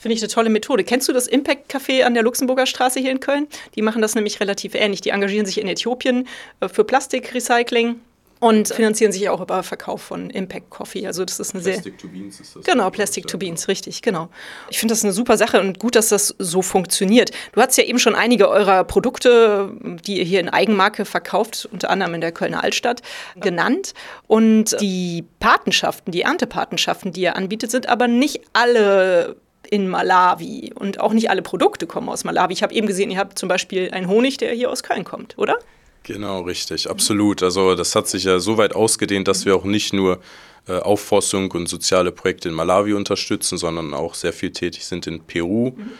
Finde 0.00 0.16
ich 0.16 0.22
eine 0.22 0.30
tolle 0.30 0.48
Methode. 0.48 0.82
Kennst 0.82 1.08
du 1.08 1.12
das 1.12 1.26
Impact 1.26 1.70
Café 1.70 2.04
an 2.04 2.14
der 2.14 2.22
Luxemburger 2.22 2.64
Straße 2.64 2.98
hier 3.00 3.10
in 3.10 3.20
Köln? 3.20 3.48
Die 3.74 3.82
machen 3.82 4.00
das 4.00 4.14
nämlich 4.14 4.40
relativ 4.40 4.74
ähnlich. 4.74 5.02
Die 5.02 5.10
engagieren 5.10 5.44
sich 5.44 5.60
in 5.60 5.68
Äthiopien 5.68 6.26
äh, 6.60 6.70
für 6.70 6.84
Plastikrecycling. 6.84 8.00
und 8.38 8.68
finanzieren 8.68 9.12
sich 9.12 9.28
auch 9.28 9.42
über 9.42 9.62
Verkauf 9.62 10.00
von 10.00 10.30
Impact 10.30 10.70
Coffee. 10.70 11.06
Also 11.06 11.26
das 11.26 11.38
ist 11.38 11.54
eine 11.54 11.62
Plastic 11.62 11.92
sehr 11.92 11.98
to 11.98 12.08
Beans 12.08 12.40
ist 12.40 12.56
das. 12.56 12.64
Genau, 12.64 12.88
Plastic 12.88 13.26
to 13.26 13.36
Beans, 13.36 13.68
richtig, 13.68 14.00
genau. 14.00 14.30
Ich 14.70 14.78
finde 14.78 14.92
das 14.92 15.04
eine 15.04 15.12
super 15.12 15.36
Sache 15.36 15.60
und 15.60 15.78
gut, 15.78 15.94
dass 15.94 16.08
das 16.08 16.34
so 16.38 16.62
funktioniert. 16.62 17.32
Du 17.52 17.60
hast 17.60 17.76
ja 17.76 17.84
eben 17.84 17.98
schon 17.98 18.14
einige 18.14 18.48
eurer 18.48 18.84
Produkte, 18.84 19.70
die 20.06 20.16
ihr 20.16 20.24
hier 20.24 20.40
in 20.40 20.48
Eigenmarke 20.48 21.04
verkauft, 21.04 21.68
unter 21.70 21.90
anderem 21.90 22.14
in 22.14 22.22
der 22.22 22.32
Kölner 22.32 22.64
Altstadt, 22.64 23.02
genannt. 23.36 23.92
Und 24.26 24.80
die 24.80 25.26
Patenschaften, 25.40 26.10
die 26.10 26.22
Erntepatenschaften, 26.22 27.12
die 27.12 27.20
ihr 27.20 27.36
anbietet, 27.36 27.70
sind 27.70 27.86
aber 27.90 28.08
nicht 28.08 28.40
alle 28.54 29.36
in 29.70 29.88
Malawi 29.88 30.72
und 30.74 31.00
auch 31.00 31.12
nicht 31.12 31.30
alle 31.30 31.42
Produkte 31.42 31.86
kommen 31.86 32.08
aus 32.08 32.24
Malawi. 32.24 32.52
Ich 32.52 32.62
habe 32.62 32.74
eben 32.74 32.86
gesehen, 32.86 33.10
ihr 33.10 33.18
habt 33.18 33.38
zum 33.38 33.48
Beispiel 33.48 33.90
einen 33.92 34.08
Honig, 34.08 34.36
der 34.36 34.52
hier 34.52 34.70
aus 34.70 34.82
Köln 34.82 35.04
kommt, 35.04 35.38
oder? 35.38 35.58
Genau, 36.02 36.40
richtig, 36.40 36.90
absolut. 36.90 37.42
Also 37.42 37.74
das 37.74 37.94
hat 37.94 38.08
sich 38.08 38.24
ja 38.24 38.38
so 38.40 38.58
weit 38.58 38.74
ausgedehnt, 38.74 39.28
dass 39.28 39.44
wir 39.44 39.54
auch 39.54 39.64
nicht 39.64 39.92
nur 39.92 40.18
äh, 40.66 40.72
Aufforstung 40.78 41.50
und 41.52 41.68
soziale 41.68 42.10
Projekte 42.10 42.48
in 42.48 42.54
Malawi 42.54 42.94
unterstützen, 42.94 43.58
sondern 43.58 43.94
auch 43.94 44.14
sehr 44.14 44.32
viel 44.32 44.50
tätig 44.50 44.84
sind 44.86 45.06
in 45.06 45.20
Peru. 45.20 45.72
Mhm. 45.76 45.90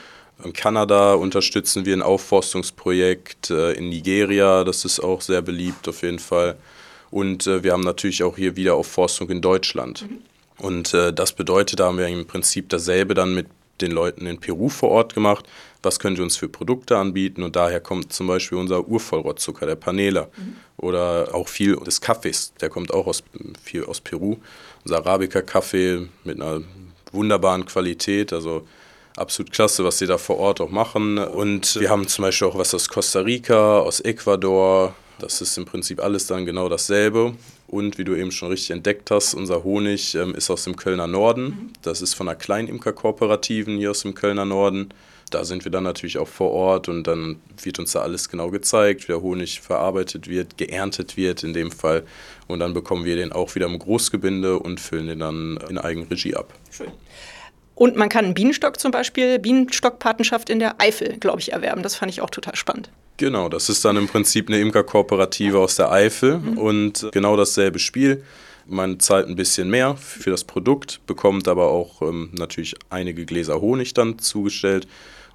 In 0.44 0.52
Kanada 0.52 1.14
unterstützen 1.14 1.84
wir 1.84 1.94
ein 1.94 2.02
Aufforstungsprojekt, 2.02 3.50
äh, 3.50 3.72
in 3.72 3.88
Nigeria, 3.90 4.64
das 4.64 4.84
ist 4.84 5.00
auch 5.00 5.20
sehr 5.20 5.42
beliebt 5.42 5.86
auf 5.86 6.02
jeden 6.02 6.18
Fall. 6.18 6.56
Und 7.10 7.46
äh, 7.46 7.62
wir 7.62 7.72
haben 7.72 7.82
natürlich 7.82 8.22
auch 8.22 8.36
hier 8.36 8.56
wieder 8.56 8.74
Aufforstung 8.74 9.28
in 9.30 9.40
Deutschland. 9.40 10.08
Mhm. 10.08 10.18
Und 10.58 10.94
äh, 10.94 11.12
das 11.12 11.32
bedeutet, 11.32 11.80
da 11.80 11.86
haben 11.86 11.98
wir 11.98 12.06
im 12.06 12.26
Prinzip 12.26 12.68
dasselbe 12.68 13.14
dann 13.14 13.34
mit 13.34 13.46
den 13.82 13.92
Leuten 13.92 14.26
in 14.26 14.38
Peru 14.38 14.68
vor 14.68 14.90
Ort 14.90 15.14
gemacht. 15.14 15.46
Was 15.82 15.99
könnt 15.99 16.18
ihr 16.18 16.25
uns 16.25 16.37
für 16.37 16.49
Produkte 16.49 16.99
anbieten? 16.99 17.42
Und 17.42 17.56
daher 17.56 17.80
kommt 17.80 18.12
zum 18.12 18.26
Beispiel 18.26 18.58
unser 18.58 18.87
Urvollrottzucker, 18.87 19.66
der 19.66 19.76
Panela. 19.76 20.28
Mhm. 20.37 20.56
Oder 20.76 21.34
auch 21.34 21.49
viel 21.49 21.76
des 21.76 22.00
Kaffees, 22.00 22.52
der 22.60 22.68
kommt 22.68 22.92
auch 22.92 23.06
aus, 23.06 23.22
viel 23.62 23.84
aus 23.84 24.00
Peru. 24.00 24.37
Unser 24.84 24.99
Arabica-Kaffee 24.99 26.08
mit 26.25 26.40
einer 26.40 26.62
wunderbaren 27.12 27.66
Qualität, 27.66 28.32
also 28.32 28.66
absolut 29.16 29.52
klasse, 29.52 29.84
was 29.84 29.99
sie 29.99 30.06
da 30.06 30.18
vor 30.18 30.38
Ort 30.38 30.60
auch 30.60 30.70
machen. 30.70 31.18
Und 31.18 31.78
wir 31.80 31.90
haben 31.90 32.06
zum 32.08 32.22
Beispiel 32.22 32.49
auch 32.49 32.58
was 32.58 32.75
aus 32.75 32.88
Costa 32.88 33.20
Rica, 33.20 33.80
aus 33.80 34.00
Ecuador. 34.00 34.94
Das 35.20 35.40
ist 35.40 35.56
im 35.58 35.64
Prinzip 35.64 36.02
alles 36.02 36.26
dann 36.26 36.46
genau 36.46 36.68
dasselbe. 36.68 37.34
Und 37.68 37.98
wie 37.98 38.04
du 38.04 38.16
eben 38.16 38.32
schon 38.32 38.48
richtig 38.48 38.70
entdeckt 38.70 39.10
hast, 39.10 39.34
unser 39.34 39.62
Honig 39.62 40.14
ähm, 40.14 40.34
ist 40.34 40.50
aus 40.50 40.64
dem 40.64 40.76
Kölner 40.76 41.06
Norden. 41.06 41.44
Mhm. 41.44 41.70
Das 41.82 42.02
ist 42.02 42.14
von 42.14 42.28
einer 42.28 42.38
Kleinimker-Kooperativen 42.38 43.76
hier 43.76 43.92
aus 43.92 44.02
dem 44.02 44.14
Kölner 44.14 44.44
Norden. 44.44 44.88
Da 45.30 45.44
sind 45.44 45.64
wir 45.64 45.70
dann 45.70 45.84
natürlich 45.84 46.18
auch 46.18 46.26
vor 46.26 46.50
Ort 46.50 46.88
und 46.88 47.04
dann 47.04 47.36
wird 47.62 47.78
uns 47.78 47.92
da 47.92 48.00
alles 48.00 48.28
genau 48.28 48.50
gezeigt, 48.50 49.02
wie 49.04 49.12
der 49.12 49.22
Honig 49.22 49.60
verarbeitet 49.60 50.26
wird, 50.26 50.58
geerntet 50.58 51.16
wird 51.16 51.44
in 51.44 51.52
dem 51.52 51.70
Fall. 51.70 52.02
Und 52.48 52.58
dann 52.58 52.74
bekommen 52.74 53.04
wir 53.04 53.14
den 53.14 53.30
auch 53.30 53.54
wieder 53.54 53.66
im 53.66 53.78
Großgebinde 53.78 54.58
und 54.58 54.80
füllen 54.80 55.06
den 55.06 55.20
dann 55.20 55.58
in 55.68 55.78
Eigenregie 55.78 56.34
ab. 56.34 56.52
Schön. 56.70 56.88
Und 57.76 57.96
man 57.96 58.08
kann 58.08 58.24
einen 58.24 58.34
Bienenstock 58.34 58.80
zum 58.80 58.90
Beispiel, 58.90 59.38
Bienenstockpatenschaft 59.38 60.50
in 60.50 60.58
der 60.58 60.80
Eifel, 60.80 61.16
glaube 61.18 61.40
ich, 61.40 61.52
erwerben. 61.52 61.82
Das 61.82 61.94
fand 61.94 62.10
ich 62.10 62.20
auch 62.20 62.30
total 62.30 62.56
spannend. 62.56 62.90
Genau, 63.20 63.50
das 63.50 63.68
ist 63.68 63.84
dann 63.84 63.98
im 63.98 64.08
Prinzip 64.08 64.48
eine 64.48 64.58
Imkerkooperative 64.60 65.58
aus 65.58 65.76
der 65.76 65.92
Eifel 65.92 66.38
mhm. 66.38 66.56
und 66.56 67.08
genau 67.12 67.36
dasselbe 67.36 67.78
Spiel. 67.78 68.24
Man 68.66 68.98
zahlt 68.98 69.28
ein 69.28 69.36
bisschen 69.36 69.68
mehr 69.68 69.94
für 69.96 70.30
das 70.30 70.44
Produkt, 70.44 71.00
bekommt 71.06 71.46
aber 71.46 71.68
auch 71.68 72.00
ähm, 72.00 72.30
natürlich 72.32 72.76
einige 72.88 73.26
Gläser 73.26 73.60
Honig 73.60 73.92
dann 73.92 74.18
zugestellt 74.20 74.88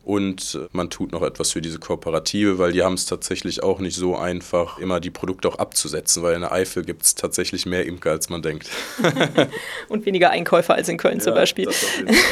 und 0.05 0.59
man 0.71 0.91
tut 0.91 1.11
noch 1.11 1.23
etwas 1.23 1.51
für 1.51 1.61
diese 1.61 1.79
Kooperative, 1.79 2.59
weil 2.59 2.71
die 2.71 2.83
haben 2.83 2.93
es 2.93 3.07
tatsächlich 3.07 3.63
auch 3.63 3.79
nicht 3.79 3.95
so 3.95 4.15
einfach, 4.15 4.77
immer 4.77 4.99
die 4.99 5.09
Produkte 5.09 5.47
auch 5.47 5.57
abzusetzen, 5.57 6.21
weil 6.21 6.35
in 6.35 6.41
der 6.41 6.51
Eifel 6.51 6.85
gibt 6.85 7.01
es 7.01 7.15
tatsächlich 7.15 7.65
mehr 7.65 7.87
Imker, 7.87 8.11
als 8.11 8.29
man 8.29 8.43
denkt. 8.43 8.69
und 9.89 10.05
weniger 10.05 10.29
Einkäufer 10.29 10.75
als 10.75 10.89
in 10.89 10.97
Köln 10.97 11.17
ja, 11.17 11.23
zum 11.23 11.33
Beispiel. 11.33 11.67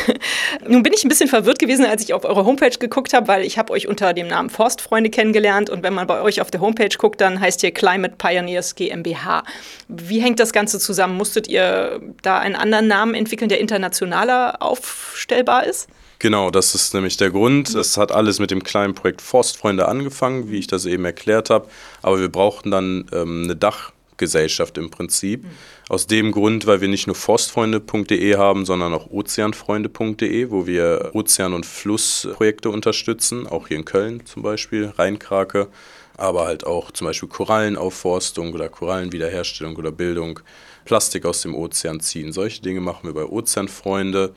Nun 0.67 0.83
bin 0.83 0.93
ich 0.93 1.03
ein 1.03 1.09
bisschen 1.09 1.27
verwirrt 1.27 1.57
gewesen, 1.57 1.85
als 1.85 2.03
ich 2.03 2.13
auf 2.13 2.25
eure 2.25 2.45
Homepage 2.45 2.77
geguckt 2.77 3.11
habe, 3.11 3.27
weil 3.27 3.43
ich 3.43 3.57
habe 3.57 3.73
euch 3.73 3.87
unter 3.87 4.13
dem 4.13 4.27
Namen 4.27 4.51
Forstfreunde 4.51 5.09
kennengelernt 5.09 5.71
und 5.71 5.81
wenn 5.81 5.95
man 5.95 6.05
bei 6.05 6.21
euch 6.21 6.41
auf 6.41 6.51
der 6.51 6.61
Homepage 6.61 6.95
guckt, 6.95 7.21
dann 7.21 7.39
heißt 7.39 7.63
ihr 7.63 7.71
Climate 7.71 8.13
Pioneers 8.19 8.75
GmbH. 8.75 9.43
Wie 9.87 10.19
hängt 10.19 10.39
das 10.39 10.53
Ganze 10.53 10.77
zusammen? 10.77 11.17
Musstet 11.17 11.47
ihr 11.47 12.01
da 12.21 12.37
einen 12.37 12.55
anderen 12.55 12.87
Namen 12.87 13.15
entwickeln, 13.15 13.49
der 13.49 13.59
internationaler 13.59 14.61
aufstellbar 14.61 15.65
ist? 15.65 15.89
Genau, 16.23 16.51
das 16.51 16.73
ist 16.73 16.93
nämlich 16.93 17.17
der 17.17 17.31
Grund. 17.31 17.75
Es 17.75 17.97
hat 17.97 18.13
alles 18.13 18.39
mit 18.39 18.49
dem 18.49 18.63
kleinen 18.63 18.95
Projekt 18.95 19.21
Forstfreunde 19.21 19.89
angefangen, 19.89 20.49
wie 20.49 20.57
ich 20.57 20.67
das 20.67 20.85
eben 20.85 21.03
erklärt 21.03 21.49
habe. 21.49 21.67
Aber 22.01 22.17
wir 22.21 22.29
brauchten 22.29 22.71
dann 22.71 23.07
ähm, 23.11 23.43
eine 23.43 23.57
Dachgesellschaft 23.57 24.77
im 24.77 24.89
Prinzip. 24.89 25.43
Mhm. 25.43 25.49
Aus 25.89 26.07
dem 26.07 26.31
Grund, 26.31 26.65
weil 26.65 26.79
wir 26.79 26.87
nicht 26.87 27.07
nur 27.07 27.17
forstfreunde.de 27.17 28.37
haben, 28.37 28.65
sondern 28.65 28.93
auch 28.93 29.11
ozeanfreunde.de, 29.11 30.49
wo 30.49 30.65
wir 30.65 31.09
Ozean- 31.11 31.53
und 31.53 31.65
Flussprojekte 31.65 32.69
unterstützen, 32.69 33.45
auch 33.45 33.67
hier 33.67 33.75
in 33.75 33.83
Köln 33.83 34.25
zum 34.25 34.43
Beispiel, 34.43 34.93
Rheinkrake, 34.97 35.67
aber 36.15 36.45
halt 36.45 36.65
auch 36.65 36.91
zum 36.91 37.07
Beispiel 37.07 37.27
Korallenaufforstung 37.27 38.53
oder 38.53 38.69
Korallenwiederherstellung 38.69 39.75
oder 39.75 39.91
Bildung, 39.91 40.39
Plastik 40.85 41.25
aus 41.25 41.41
dem 41.41 41.53
Ozean 41.53 41.99
ziehen. 41.99 42.31
Solche 42.31 42.61
Dinge 42.61 42.79
machen 42.79 43.09
wir 43.09 43.13
bei 43.13 43.25
Ozeanfreunde. 43.25 44.33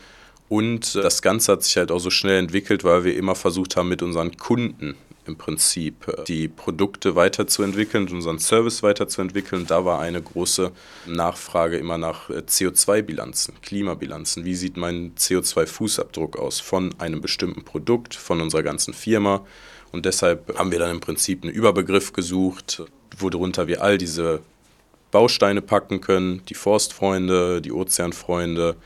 Und 0.49 0.95
das 0.95 1.23
Ganze 1.23 1.53
hat 1.53 1.65
sich 1.65 1.77
halt 1.77 1.91
auch 1.91 1.99
so 1.99 2.11
schnell 2.11 2.39
entwickelt, 2.39 2.85
weil 2.85 3.05
wir 3.05 3.17
immer 3.17 3.35
versucht 3.35 3.77
haben, 3.77 3.89
mit 3.89 4.03
unseren 4.03 4.37
Kunden 4.37 4.95
im 5.27 5.37
Prinzip 5.37 6.09
äh, 6.09 6.25
die 6.25 6.49
Produkte 6.49 7.17
weiterzuentwickeln, 7.17 8.09
unseren 8.09 8.39
Service 8.39 8.83
weiterzuentwickeln. 8.83 9.67
Da 9.67 9.85
war 9.85 10.01
eine 10.01 10.23
große 10.23 10.73
Nachfrage 11.07 11.77
immer 11.79 11.99
nach 11.99 12.31
äh, 12.31 12.43
CO2-Bilanzen, 12.47 13.55
Klimabilanzen. 13.63 14.45
Wie 14.45 14.55
sieht 14.55 14.77
mein 14.77 15.15
CO2-Fußabdruck 15.17 16.37
aus 16.37 16.61
von 16.61 16.95
einem 16.99 17.21
bestimmten 17.21 17.65
Produkt, 17.65 18.15
von 18.15 18.41
unserer 18.41 18.63
ganzen 18.63 18.95
Firma? 18.95 19.45
Und 19.93 20.05
deshalb 20.05 20.57
haben 20.59 20.73
wir 20.73 20.79
dann 20.79 20.91
im 20.91 21.01
Prinzip 21.01 21.43
einen 21.43 21.53
Überbegriff 21.53 22.13
gesucht, 22.13 22.83
worunter 23.19 23.67
wir 23.67 23.83
all 23.83 23.99
diese 23.99 24.41
Bausteine 25.11 25.63
packen 25.63 26.01
können, 26.01 26.43
die 26.49 26.55
Forstfreunde, 26.55 27.63
die 27.63 27.73
Ozeanfreunde, 27.73 28.77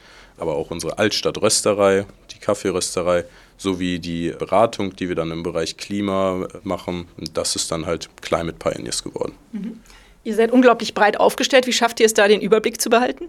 aber 0.41 0.57
auch 0.57 0.71
unsere 0.71 0.99
Altstadt-Rösterei, 0.99 2.07
die 2.33 2.39
Kaffeerösterei, 2.39 3.25
sowie 3.57 3.99
die 3.99 4.31
Beratung, 4.31 4.97
die 4.97 5.09
wir 5.09 5.15
dann 5.15 5.31
im 5.31 5.43
Bereich 5.43 5.77
Klima 5.77 6.49
machen. 6.63 7.09
Das 7.35 7.57
ist 7.57 7.71
dann 7.71 7.87
halt 7.87 8.09
Climate 8.23 8.57
Pioneers 8.59 9.05
geworden. 9.05 9.35
Mhm. 9.53 9.81
Ihr 10.25 10.35
seid 10.35 10.51
unglaublich 10.51 10.95
breit 10.95 11.19
aufgestellt. 11.19 11.67
Wie 11.67 11.73
schafft 11.73 12.01
ihr 12.01 12.07
es 12.07 12.15
da, 12.15 12.29
den 12.29 12.41
Überblick 12.41 12.81
zu 12.81 12.91
behalten? 12.91 13.27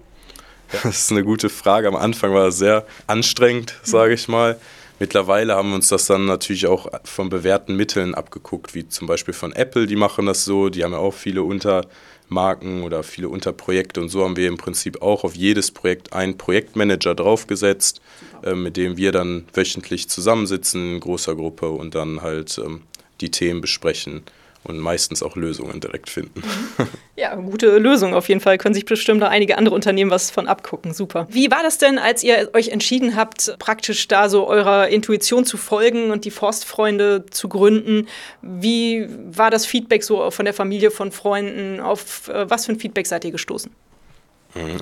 Das 0.71 0.85
ist 0.85 1.11
eine 1.11 1.23
gute 1.23 1.49
Frage. 1.49 1.87
Am 1.87 1.95
Anfang 1.95 2.33
war 2.33 2.47
es 2.47 2.57
sehr 2.57 2.85
anstrengend, 3.07 3.75
sage 3.83 4.13
ich 4.13 4.27
mal. 4.27 4.57
Mittlerweile 4.99 5.55
haben 5.55 5.69
wir 5.69 5.75
uns 5.75 5.89
das 5.89 6.05
dann 6.05 6.25
natürlich 6.25 6.67
auch 6.67 6.87
von 7.03 7.29
bewährten 7.29 7.75
Mitteln 7.75 8.13
abgeguckt, 8.13 8.75
wie 8.75 8.87
zum 8.87 9.07
Beispiel 9.07 9.33
von 9.33 9.51
Apple, 9.51 9.87
die 9.87 9.95
machen 9.95 10.27
das 10.27 10.45
so, 10.45 10.69
die 10.69 10.83
haben 10.83 10.91
ja 10.91 10.99
auch 10.99 11.13
viele 11.13 11.43
unter 11.43 11.87
Marken 12.31 12.83
oder 12.83 13.03
viele 13.03 13.29
Unterprojekte 13.29 13.99
und 13.99 14.09
so 14.09 14.23
haben 14.23 14.37
wir 14.37 14.47
im 14.47 14.57
Prinzip 14.57 15.01
auch 15.01 15.23
auf 15.23 15.35
jedes 15.35 15.71
Projekt 15.71 16.13
einen 16.13 16.37
Projektmanager 16.37 17.13
draufgesetzt, 17.13 18.01
äh, 18.43 18.55
mit 18.55 18.77
dem 18.77 18.97
wir 18.97 19.11
dann 19.11 19.45
wöchentlich 19.53 20.09
zusammensitzen 20.09 20.93
in 20.95 20.99
großer 21.01 21.35
Gruppe 21.35 21.69
und 21.69 21.93
dann 21.93 22.21
halt 22.21 22.57
ähm, 22.57 22.83
die 23.19 23.31
Themen 23.31 23.61
besprechen 23.61 24.23
und 24.63 24.79
meistens 24.79 25.23
auch 25.23 25.35
Lösungen 25.35 25.79
direkt 25.81 26.09
finden. 26.09 26.41
Ja, 27.17 27.35
gute 27.35 27.77
Lösung 27.77 28.15
auf 28.15 28.29
jeden 28.29 28.41
Fall. 28.41 28.57
Können 28.57 28.73
sich 28.73 28.85
bestimmt 28.85 29.19
noch 29.19 29.29
einige 29.29 29.59
andere 29.59 29.75
Unternehmen 29.75 30.09
was 30.09 30.31
von 30.31 30.47
abgucken. 30.47 30.91
Super. 30.91 31.27
Wie 31.29 31.51
war 31.51 31.61
das 31.61 31.77
denn, 31.77 31.99
als 31.99 32.23
ihr 32.23 32.49
euch 32.53 32.69
entschieden 32.69 33.15
habt, 33.15 33.53
praktisch 33.59 34.07
da 34.07 34.27
so 34.27 34.47
eurer 34.47 34.87
Intuition 34.87 35.45
zu 35.45 35.57
folgen 35.57 36.09
und 36.09 36.25
die 36.25 36.31
Forstfreunde 36.31 37.25
zu 37.29 37.47
gründen? 37.47 38.07
Wie 38.41 39.07
war 39.29 39.51
das 39.51 39.67
Feedback 39.67 40.03
so 40.03 40.31
von 40.31 40.45
der 40.45 40.55
Familie, 40.55 40.89
von 40.89 41.11
Freunden? 41.11 41.79
Auf 41.79 42.27
äh, 42.29 42.49
was 42.49 42.65
für 42.65 42.71
ein 42.71 42.79
Feedback 42.79 43.05
seid 43.05 43.23
ihr 43.23 43.31
gestoßen? 43.31 43.71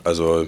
Also 0.03 0.48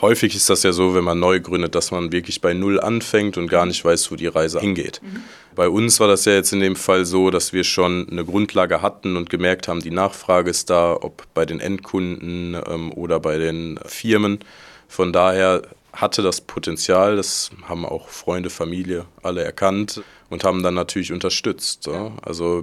häufig 0.00 0.34
ist 0.34 0.50
das 0.50 0.62
ja 0.62 0.72
so, 0.72 0.94
wenn 0.94 1.04
man 1.04 1.18
neu 1.18 1.40
gründet, 1.40 1.74
dass 1.74 1.90
man 1.90 2.12
wirklich 2.12 2.40
bei 2.40 2.54
Null 2.54 2.80
anfängt 2.80 3.36
und 3.36 3.48
gar 3.48 3.66
nicht 3.66 3.84
weiß, 3.84 4.10
wo 4.10 4.16
die 4.16 4.26
Reise 4.26 4.60
hingeht. 4.60 5.00
Mhm. 5.02 5.22
Bei 5.54 5.68
uns 5.68 6.00
war 6.00 6.08
das 6.08 6.24
ja 6.24 6.32
jetzt 6.32 6.52
in 6.52 6.60
dem 6.60 6.76
Fall 6.76 7.04
so, 7.04 7.30
dass 7.30 7.52
wir 7.52 7.64
schon 7.64 8.08
eine 8.10 8.24
Grundlage 8.24 8.82
hatten 8.82 9.16
und 9.16 9.30
gemerkt 9.30 9.68
haben, 9.68 9.80
die 9.80 9.90
Nachfrage 9.90 10.50
ist 10.50 10.70
da, 10.70 10.94
ob 10.94 11.26
bei 11.34 11.44
den 11.44 11.60
Endkunden 11.60 12.54
ähm, 12.54 12.92
oder 12.92 13.20
bei 13.20 13.38
den 13.38 13.78
Firmen. 13.84 14.40
Von 14.88 15.12
daher 15.12 15.62
hatte 15.92 16.22
das 16.22 16.40
Potenzial, 16.40 17.16
das 17.16 17.50
haben 17.64 17.84
auch 17.84 18.08
Freunde, 18.08 18.50
Familie 18.50 19.04
alle 19.22 19.44
erkannt 19.44 20.02
und 20.30 20.44
haben 20.44 20.62
dann 20.62 20.74
natürlich 20.74 21.12
unterstützt. 21.12 21.82
So. 21.82 22.12
Also 22.22 22.62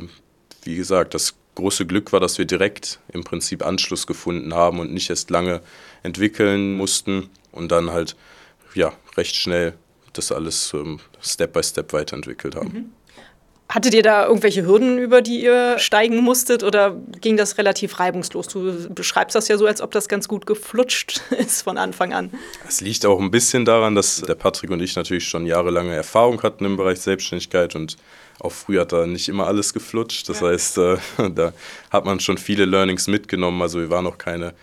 wie 0.63 0.75
gesagt, 0.75 1.13
das 1.13 1.36
große 1.56 1.86
Glück 1.86 2.12
war, 2.13 2.20
dass 2.20 2.38
wir 2.38 2.46
direkt 2.46 3.00
im 3.12 3.24
Prinzip 3.24 3.65
Anschluss 3.65 4.08
gefunden 4.08 4.53
haben 4.53 4.79
und 4.79 4.94
nicht 4.94 5.10
erst 5.10 5.29
lange 5.29 5.62
entwickeln 6.03 6.75
mussten 6.75 7.29
und 7.51 7.72
dann 7.72 7.91
halt 7.91 8.15
ja 8.75 8.94
recht 9.18 9.36
schnell 9.36 9.74
das 10.13 10.32
alles 10.32 10.74
ähm, 10.74 11.00
Step 11.22 11.53
by 11.53 11.63
Step 11.63 11.94
weiterentwickelt 11.94 12.56
haben. 12.56 12.72
Mhm. 12.74 12.91
Hattet 13.72 13.94
ihr 13.94 14.01
da 14.01 14.25
irgendwelche 14.25 14.65
Hürden, 14.65 14.98
über 14.98 15.22
die 15.22 15.44
ihr 15.44 15.77
steigen 15.77 16.24
musstet 16.24 16.63
oder 16.63 17.00
ging 17.22 17.38
das 17.38 17.60
relativ 17.60 18.00
reibungslos? 18.00 18.48
Du 18.48 18.89
beschreibst 18.89 19.36
das 19.36 19.48
ja 19.48 19.60
so, 19.60 19.68
als 19.68 19.79
ob 19.79 19.91
das 19.91 20.10
ganz 20.10 20.27
gut 20.27 20.48
geflutscht 20.48 21.22
ist 21.38 21.62
von 21.62 21.77
Anfang 21.77 22.12
an. 22.12 22.32
Es 22.68 22.82
liegt 22.82 23.06
auch 23.06 23.20
ein 23.20 23.29
bisschen 23.29 23.65
daran, 23.65 23.94
dass 23.94 24.22
der 24.22 24.34
Patrick 24.34 24.72
und 24.72 24.82
ich 24.82 24.96
natürlich 24.96 25.27
schon 25.27 25.46
jahrelange 25.46 25.94
Erfahrung 25.94 26.41
hatten 26.41 26.65
im 26.65 26.77
Bereich 26.77 27.00
Selbstständigkeit 27.00 27.75
und 27.75 27.98
auch 28.39 28.51
früher 28.51 28.82
hat 28.82 28.91
da 28.91 29.06
nicht 29.06 29.29
immer 29.29 29.46
alles 29.46 29.72
geflutscht. 29.72 30.27
Das 30.29 30.39
ja. 30.39 30.48
heißt, 30.48 30.77
äh, 30.79 30.98
da 31.36 31.53
hat 31.91 32.06
man 32.06 32.20
schon 32.20 32.39
viele 32.39 32.65
Learnings 32.65 33.06
mitgenommen. 33.08 33.62
Also 33.62 33.79
wir 33.79 33.91
waren 33.91 34.06
noch 34.06 34.18
keine 34.18 34.56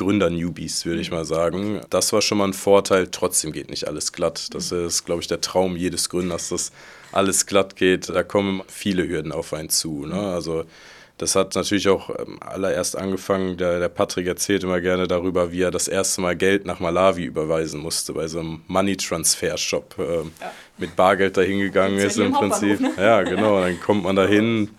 Gründer-Newbies, 0.00 0.86
würde 0.86 1.00
ich 1.00 1.10
mal 1.10 1.24
sagen. 1.24 1.82
Das 1.90 2.12
war 2.12 2.22
schon 2.22 2.38
mal 2.38 2.48
ein 2.48 2.54
Vorteil. 2.54 3.08
Trotzdem 3.10 3.52
geht 3.52 3.68
nicht 3.70 3.86
alles 3.86 4.12
glatt. 4.12 4.54
Das 4.54 4.72
ist, 4.72 5.04
glaube 5.04 5.20
ich, 5.20 5.28
der 5.28 5.40
Traum 5.40 5.76
jedes 5.76 6.08
Gründers, 6.08 6.48
dass 6.48 6.72
alles 7.12 7.46
glatt 7.46 7.76
geht. 7.76 8.08
Da 8.08 8.22
kommen 8.22 8.62
viele 8.66 9.06
Hürden 9.06 9.32
auf 9.32 9.52
einen 9.52 9.68
zu. 9.68 10.06
Ne? 10.06 10.18
Also 10.18 10.64
das 11.18 11.36
hat 11.36 11.54
natürlich 11.54 11.86
auch 11.88 12.08
ähm, 12.18 12.38
allererst 12.40 12.96
angefangen, 12.96 13.58
der, 13.58 13.78
der 13.78 13.90
Patrick 13.90 14.26
erzählt 14.26 14.64
immer 14.64 14.80
gerne 14.80 15.06
darüber, 15.06 15.52
wie 15.52 15.60
er 15.60 15.70
das 15.70 15.86
erste 15.86 16.22
Mal 16.22 16.34
Geld 16.34 16.64
nach 16.64 16.80
Malawi 16.80 17.24
überweisen 17.24 17.78
musste, 17.78 18.14
bei 18.14 18.26
so 18.26 18.40
einem 18.40 18.62
Money-Transfer-Shop 18.68 19.96
ähm, 19.98 20.32
ja. 20.40 20.50
mit 20.78 20.96
Bargeld 20.96 21.36
dahin 21.36 21.58
gegangen 21.58 21.98
ist 21.98 22.16
im 22.16 22.32
Prinzip. 22.32 22.80
Ne? 22.80 22.92
Ja, 22.96 23.22
genau, 23.22 23.60
dann 23.60 23.78
kommt 23.80 24.04
man 24.04 24.16
dahin, 24.16 24.70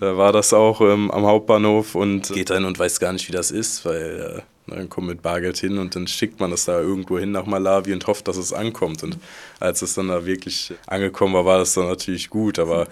da 0.00 0.16
war 0.16 0.32
das 0.32 0.52
auch 0.54 0.80
ähm, 0.80 1.10
am 1.10 1.26
Hauptbahnhof 1.26 1.94
und 1.94 2.32
geht 2.32 2.50
dann 2.50 2.64
und 2.64 2.78
weiß 2.78 3.00
gar 3.00 3.12
nicht, 3.12 3.28
wie 3.28 3.32
das 3.32 3.50
ist, 3.50 3.84
weil 3.84 4.38
äh, 4.38 4.42
dann 4.66 4.88
kommt 4.88 5.08
mit 5.08 5.20
Bargeld 5.20 5.58
hin 5.58 5.78
und 5.78 5.94
dann 5.94 6.06
schickt 6.06 6.40
man 6.40 6.50
das 6.50 6.64
da 6.64 6.80
irgendwo 6.80 7.18
hin 7.18 7.32
nach 7.32 7.44
Malawi 7.44 7.92
und 7.92 8.06
hofft, 8.06 8.26
dass 8.28 8.36
es 8.36 8.52
ankommt. 8.52 9.02
Und 9.02 9.18
als 9.58 9.82
es 9.82 9.94
dann 9.94 10.08
da 10.08 10.24
wirklich 10.24 10.72
angekommen 10.86 11.34
war, 11.34 11.44
war 11.44 11.58
das 11.58 11.74
dann 11.74 11.88
natürlich 11.88 12.30
gut. 12.30 12.58
Aber 12.58 12.86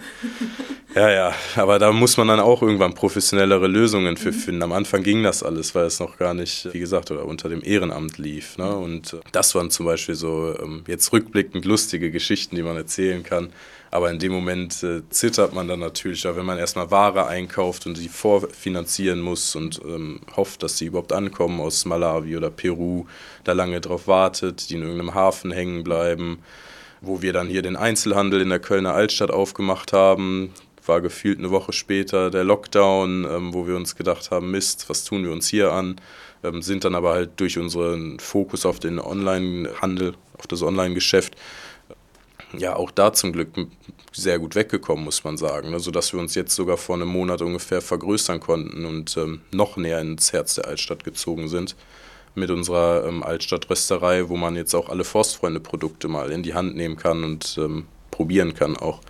ja, 0.95 1.09
ja, 1.09 1.33
aber 1.55 1.79
da 1.79 1.91
muss 1.91 2.17
man 2.17 2.27
dann 2.27 2.39
auch 2.39 2.61
irgendwann 2.61 2.93
professionellere 2.93 3.67
Lösungen 3.67 4.17
für 4.17 4.33
finden. 4.33 4.61
Am 4.61 4.73
Anfang 4.73 5.01
ging 5.01 5.23
das 5.23 5.41
alles, 5.41 5.73
weil 5.73 5.85
es 5.85 5.99
noch 5.99 6.17
gar 6.17 6.33
nicht, 6.33 6.71
wie 6.73 6.79
gesagt, 6.79 7.11
oder 7.11 7.25
unter 7.25 7.49
dem 7.49 7.63
Ehrenamt 7.63 8.17
lief. 8.17 8.57
Ne? 8.57 8.75
Und 8.75 9.17
das 9.31 9.55
waren 9.55 9.71
zum 9.71 9.85
Beispiel 9.85 10.15
so 10.15 10.55
ähm, 10.61 10.83
jetzt 10.85 11.11
rückblickend 11.13 11.65
lustige 11.65 12.11
Geschichten, 12.11 12.55
die 12.55 12.63
man 12.63 12.75
erzählen 12.75 13.23
kann 13.23 13.49
aber 13.91 14.11
in 14.11 14.19
dem 14.19 14.31
Moment 14.31 14.83
äh, 14.83 15.01
zittert 15.09 15.53
man 15.53 15.67
dann 15.67 15.79
natürlich, 15.79 16.23
wenn 16.25 16.45
man 16.45 16.57
erstmal 16.57 16.91
Ware 16.91 17.27
einkauft 17.27 17.85
und 17.87 17.95
sie 17.95 18.09
vorfinanzieren 18.09 19.19
muss 19.19 19.55
und 19.55 19.81
ähm, 19.83 20.21
hofft, 20.35 20.63
dass 20.63 20.77
sie 20.77 20.85
überhaupt 20.85 21.13
ankommen 21.13 21.59
aus 21.59 21.85
Malawi 21.85 22.37
oder 22.37 22.51
Peru, 22.51 23.05
da 23.43 23.53
lange 23.53 23.81
drauf 23.81 24.07
wartet, 24.07 24.69
die 24.69 24.75
in 24.75 24.83
irgendeinem 24.83 25.15
Hafen 25.15 25.51
hängen 25.51 25.83
bleiben. 25.83 26.39
Wo 27.01 27.21
wir 27.21 27.31
dann 27.33 27.47
hier 27.47 27.61
den 27.61 27.77
Einzelhandel 27.77 28.41
in 28.41 28.49
der 28.49 28.59
Kölner 28.59 28.93
Altstadt 28.93 29.31
aufgemacht 29.31 29.93
haben, 29.93 30.53
war 30.85 30.99
gefühlt 30.99 31.39
eine 31.39 31.51
Woche 31.51 31.71
später 31.71 32.29
der 32.29 32.43
Lockdown, 32.43 33.25
ähm, 33.25 33.53
wo 33.53 33.65
wir 33.67 33.75
uns 33.75 33.95
gedacht 33.95 34.31
haben, 34.31 34.51
Mist, 34.51 34.89
was 34.89 35.05
tun 35.05 35.23
wir 35.23 35.31
uns 35.31 35.47
hier 35.47 35.71
an? 35.71 36.01
Ähm, 36.43 36.61
sind 36.61 36.83
dann 36.83 36.95
aber 36.95 37.13
halt 37.13 37.31
durch 37.37 37.57
unseren 37.57 38.19
Fokus 38.19 38.65
auf 38.65 38.79
den 38.79 38.99
Onlinehandel, 38.99 40.13
auf 40.37 40.47
das 40.47 40.61
Online-Geschäft, 40.61 41.35
ja 42.57 42.75
auch 42.75 42.91
da 42.91 43.13
zum 43.13 43.33
Glück 43.33 43.49
sehr 44.11 44.39
gut 44.39 44.55
weggekommen, 44.55 45.05
muss 45.05 45.23
man 45.23 45.37
sagen. 45.37 45.71
Ne? 45.71 45.79
Sodass 45.79 46.13
wir 46.13 46.19
uns 46.19 46.35
jetzt 46.35 46.55
sogar 46.55 46.77
vor 46.77 46.95
einem 46.95 47.07
Monat 47.07 47.41
ungefähr 47.41 47.81
vergrößern 47.81 48.39
konnten 48.39 48.85
und 48.85 49.15
ähm, 49.17 49.41
noch 49.51 49.77
näher 49.77 50.01
ins 50.01 50.33
Herz 50.33 50.55
der 50.55 50.67
Altstadt 50.67 51.03
gezogen 51.03 51.47
sind 51.47 51.75
mit 52.35 52.49
unserer 52.51 53.05
ähm, 53.05 53.23
Altstadtrösterei, 53.23 54.29
wo 54.29 54.37
man 54.37 54.55
jetzt 54.55 54.73
auch 54.73 54.89
alle 54.89 55.03
Forstfreunde-Produkte 55.03 56.07
mal 56.07 56.31
in 56.31 56.43
die 56.43 56.53
Hand 56.53 56.75
nehmen 56.75 56.95
kann 56.95 57.23
und 57.23 57.57
ähm, 57.59 57.87
probieren 58.11 58.53
kann 58.53 58.77
auch. 58.77 59.01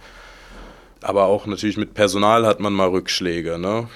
Aber 1.02 1.26
auch 1.26 1.46
natürlich 1.46 1.78
mit 1.78 1.94
Personal 1.94 2.46
hat 2.46 2.60
man 2.60 2.74
mal 2.74 2.90
Rückschläge. 2.90 3.58
Ne? 3.58 3.88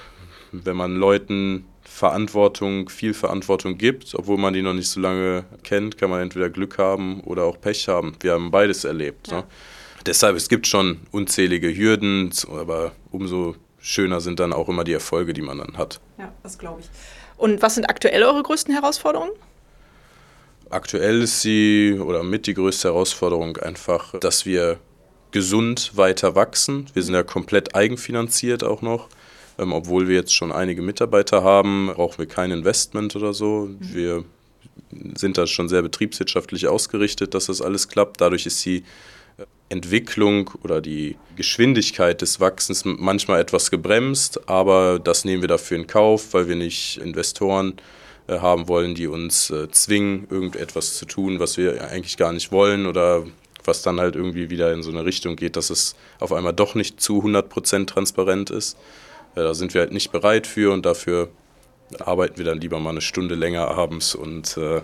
Wenn 0.62 0.76
man 0.76 0.96
Leuten 0.96 1.66
Verantwortung, 1.82 2.88
viel 2.88 3.14
Verantwortung 3.14 3.78
gibt, 3.78 4.14
obwohl 4.14 4.38
man 4.38 4.54
die 4.54 4.62
noch 4.62 4.72
nicht 4.72 4.88
so 4.88 5.00
lange 5.00 5.44
kennt, 5.62 5.98
kann 5.98 6.10
man 6.10 6.22
entweder 6.22 6.50
Glück 6.50 6.78
haben 6.78 7.20
oder 7.20 7.44
auch 7.44 7.60
Pech 7.60 7.88
haben. 7.88 8.16
Wir 8.20 8.32
haben 8.32 8.50
beides 8.50 8.84
erlebt. 8.84 9.28
Ja. 9.28 9.38
Ne? 9.38 9.44
Deshalb, 10.06 10.36
es 10.36 10.48
gibt 10.48 10.66
schon 10.66 11.00
unzählige 11.12 11.74
Hürden, 11.74 12.30
aber 12.50 12.92
umso 13.10 13.56
schöner 13.78 14.20
sind 14.20 14.40
dann 14.40 14.52
auch 14.52 14.68
immer 14.68 14.84
die 14.84 14.92
Erfolge, 14.92 15.32
die 15.32 15.42
man 15.42 15.58
dann 15.58 15.78
hat. 15.78 16.00
Ja, 16.18 16.32
das 16.42 16.58
glaube 16.58 16.80
ich. 16.80 16.88
Und 17.36 17.62
was 17.62 17.74
sind 17.74 17.88
aktuell 17.88 18.22
eure 18.22 18.42
größten 18.42 18.72
Herausforderungen? 18.74 19.32
Aktuell 20.70 21.22
ist 21.22 21.42
sie 21.42 21.98
oder 22.00 22.22
mit 22.22 22.46
die 22.46 22.54
größte 22.54 22.88
Herausforderung 22.88 23.56
einfach, 23.58 24.18
dass 24.18 24.46
wir 24.46 24.78
gesund 25.30 25.92
weiter 25.96 26.34
wachsen. 26.34 26.86
Wir 26.94 27.02
sind 27.02 27.14
ja 27.14 27.22
komplett 27.22 27.74
eigenfinanziert 27.74 28.64
auch 28.64 28.82
noch. 28.82 29.08
Ähm, 29.58 29.72
obwohl 29.72 30.08
wir 30.08 30.16
jetzt 30.16 30.34
schon 30.34 30.52
einige 30.52 30.82
Mitarbeiter 30.82 31.42
haben, 31.42 31.90
brauchen 31.94 32.18
wir 32.18 32.26
kein 32.26 32.50
Investment 32.50 33.14
oder 33.16 33.32
so. 33.32 33.66
Mhm. 33.66 33.78
Wir 33.80 34.24
sind 35.16 35.38
da 35.38 35.46
schon 35.46 35.68
sehr 35.68 35.82
betriebswirtschaftlich 35.82 36.66
ausgerichtet, 36.66 37.34
dass 37.34 37.46
das 37.46 37.60
alles 37.60 37.88
klappt. 37.88 38.20
Dadurch 38.20 38.46
ist 38.46 38.64
die 38.64 38.84
Entwicklung 39.68 40.50
oder 40.62 40.80
die 40.80 41.16
Geschwindigkeit 41.36 42.20
des 42.20 42.38
Wachsens 42.38 42.84
manchmal 42.84 43.40
etwas 43.40 43.70
gebremst, 43.70 44.48
aber 44.48 44.98
das 44.98 45.24
nehmen 45.24 45.42
wir 45.42 45.48
dafür 45.48 45.78
in 45.78 45.86
Kauf, 45.86 46.32
weil 46.32 46.48
wir 46.48 46.56
nicht 46.56 46.98
Investoren 46.98 47.74
äh, 48.28 48.38
haben 48.38 48.68
wollen, 48.68 48.94
die 48.94 49.06
uns 49.06 49.50
äh, 49.50 49.68
zwingen, 49.70 50.26
irgendetwas 50.30 50.96
zu 50.96 51.06
tun, 51.06 51.40
was 51.40 51.56
wir 51.56 51.88
eigentlich 51.88 52.16
gar 52.16 52.32
nicht 52.32 52.52
wollen 52.52 52.86
oder 52.86 53.24
was 53.64 53.82
dann 53.82 53.98
halt 53.98 54.14
irgendwie 54.14 54.50
wieder 54.50 54.72
in 54.72 54.82
so 54.82 54.90
eine 54.90 55.04
Richtung 55.04 55.36
geht, 55.36 55.56
dass 55.56 55.70
es 55.70 55.96
auf 56.20 56.32
einmal 56.32 56.52
doch 56.52 56.74
nicht 56.74 57.00
zu 57.00 57.22
100% 57.22 57.86
transparent 57.86 58.50
ist. 58.50 58.76
Da 59.34 59.54
sind 59.54 59.74
wir 59.74 59.82
halt 59.82 59.92
nicht 59.92 60.12
bereit 60.12 60.46
für 60.46 60.72
und 60.72 60.86
dafür 60.86 61.30
arbeiten 62.00 62.38
wir 62.38 62.44
dann 62.44 62.60
lieber 62.60 62.80
mal 62.80 62.90
eine 62.90 63.00
Stunde 63.00 63.34
länger 63.34 63.68
abends 63.68 64.14
und 64.14 64.56
äh, 64.56 64.80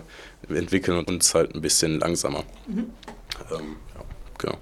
entwickeln 0.53 1.03
uns 1.05 1.33
halt 1.33 1.55
ein 1.55 1.61
bisschen 1.61 1.99
langsamer. 1.99 2.43
Mhm. 2.67 2.91
Ähm, 3.51 3.75
ja, 3.95 4.03
genau. 4.37 4.57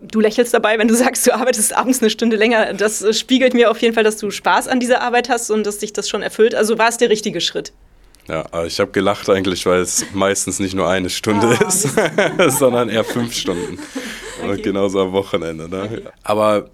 Du 0.00 0.20
lächelst 0.20 0.52
dabei, 0.52 0.78
wenn 0.78 0.88
du 0.88 0.94
sagst, 0.94 1.26
du 1.26 1.34
arbeitest 1.34 1.76
abends 1.76 2.00
eine 2.00 2.10
Stunde 2.10 2.36
länger. 2.36 2.74
Das 2.74 3.02
äh, 3.02 3.12
spiegelt 3.12 3.54
mir 3.54 3.70
auf 3.70 3.80
jeden 3.80 3.94
Fall, 3.94 4.04
dass 4.04 4.16
du 4.16 4.30
Spaß 4.30 4.68
an 4.68 4.80
dieser 4.80 5.00
Arbeit 5.00 5.28
hast 5.28 5.50
und 5.50 5.64
dass 5.64 5.78
dich 5.78 5.92
das 5.92 6.08
schon 6.08 6.22
erfüllt. 6.22 6.54
Also 6.54 6.78
war 6.78 6.88
es 6.88 6.98
der 6.98 7.10
richtige 7.10 7.40
Schritt. 7.40 7.72
Ja, 8.28 8.44
ich 8.64 8.78
habe 8.78 8.92
gelacht 8.92 9.28
eigentlich, 9.28 9.66
weil 9.66 9.80
es 9.80 10.06
meistens 10.12 10.60
nicht 10.60 10.74
nur 10.74 10.88
eine 10.88 11.10
Stunde 11.10 11.58
ah, 11.60 11.66
ist, 11.66 11.88
sondern 12.58 12.88
eher 12.88 13.02
fünf 13.02 13.34
Stunden. 13.34 13.80
Okay. 14.38 14.50
Und 14.50 14.62
genauso 14.62 15.00
am 15.00 15.12
Wochenende. 15.12 15.68
Ne? 15.68 15.82
Okay. 15.82 16.02
Aber 16.22 16.70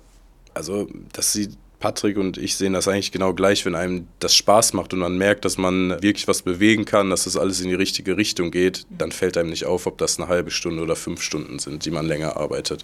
also, 0.52 0.88
dass 1.12 1.32
sie 1.32 1.48
Patrick 1.80 2.16
und 2.16 2.38
ich 2.38 2.56
sehen 2.56 2.72
das 2.72 2.88
eigentlich 2.88 3.12
genau 3.12 3.32
gleich, 3.32 3.64
wenn 3.64 3.76
einem 3.76 4.08
das 4.18 4.34
Spaß 4.34 4.72
macht 4.72 4.92
und 4.92 4.98
man 4.98 5.16
merkt, 5.16 5.44
dass 5.44 5.58
man 5.58 5.90
wirklich 6.02 6.26
was 6.26 6.42
bewegen 6.42 6.84
kann, 6.84 7.10
dass 7.10 7.24
das 7.24 7.36
alles 7.36 7.60
in 7.60 7.68
die 7.68 7.74
richtige 7.74 8.16
Richtung 8.16 8.50
geht, 8.50 8.84
dann 8.90 9.12
fällt 9.12 9.36
einem 9.36 9.50
nicht 9.50 9.64
auf, 9.64 9.86
ob 9.86 9.96
das 9.98 10.18
eine 10.18 10.28
halbe 10.28 10.50
Stunde 10.50 10.82
oder 10.82 10.96
fünf 10.96 11.22
Stunden 11.22 11.60
sind, 11.60 11.84
die 11.84 11.92
man 11.92 12.06
länger 12.06 12.36
arbeitet. 12.36 12.82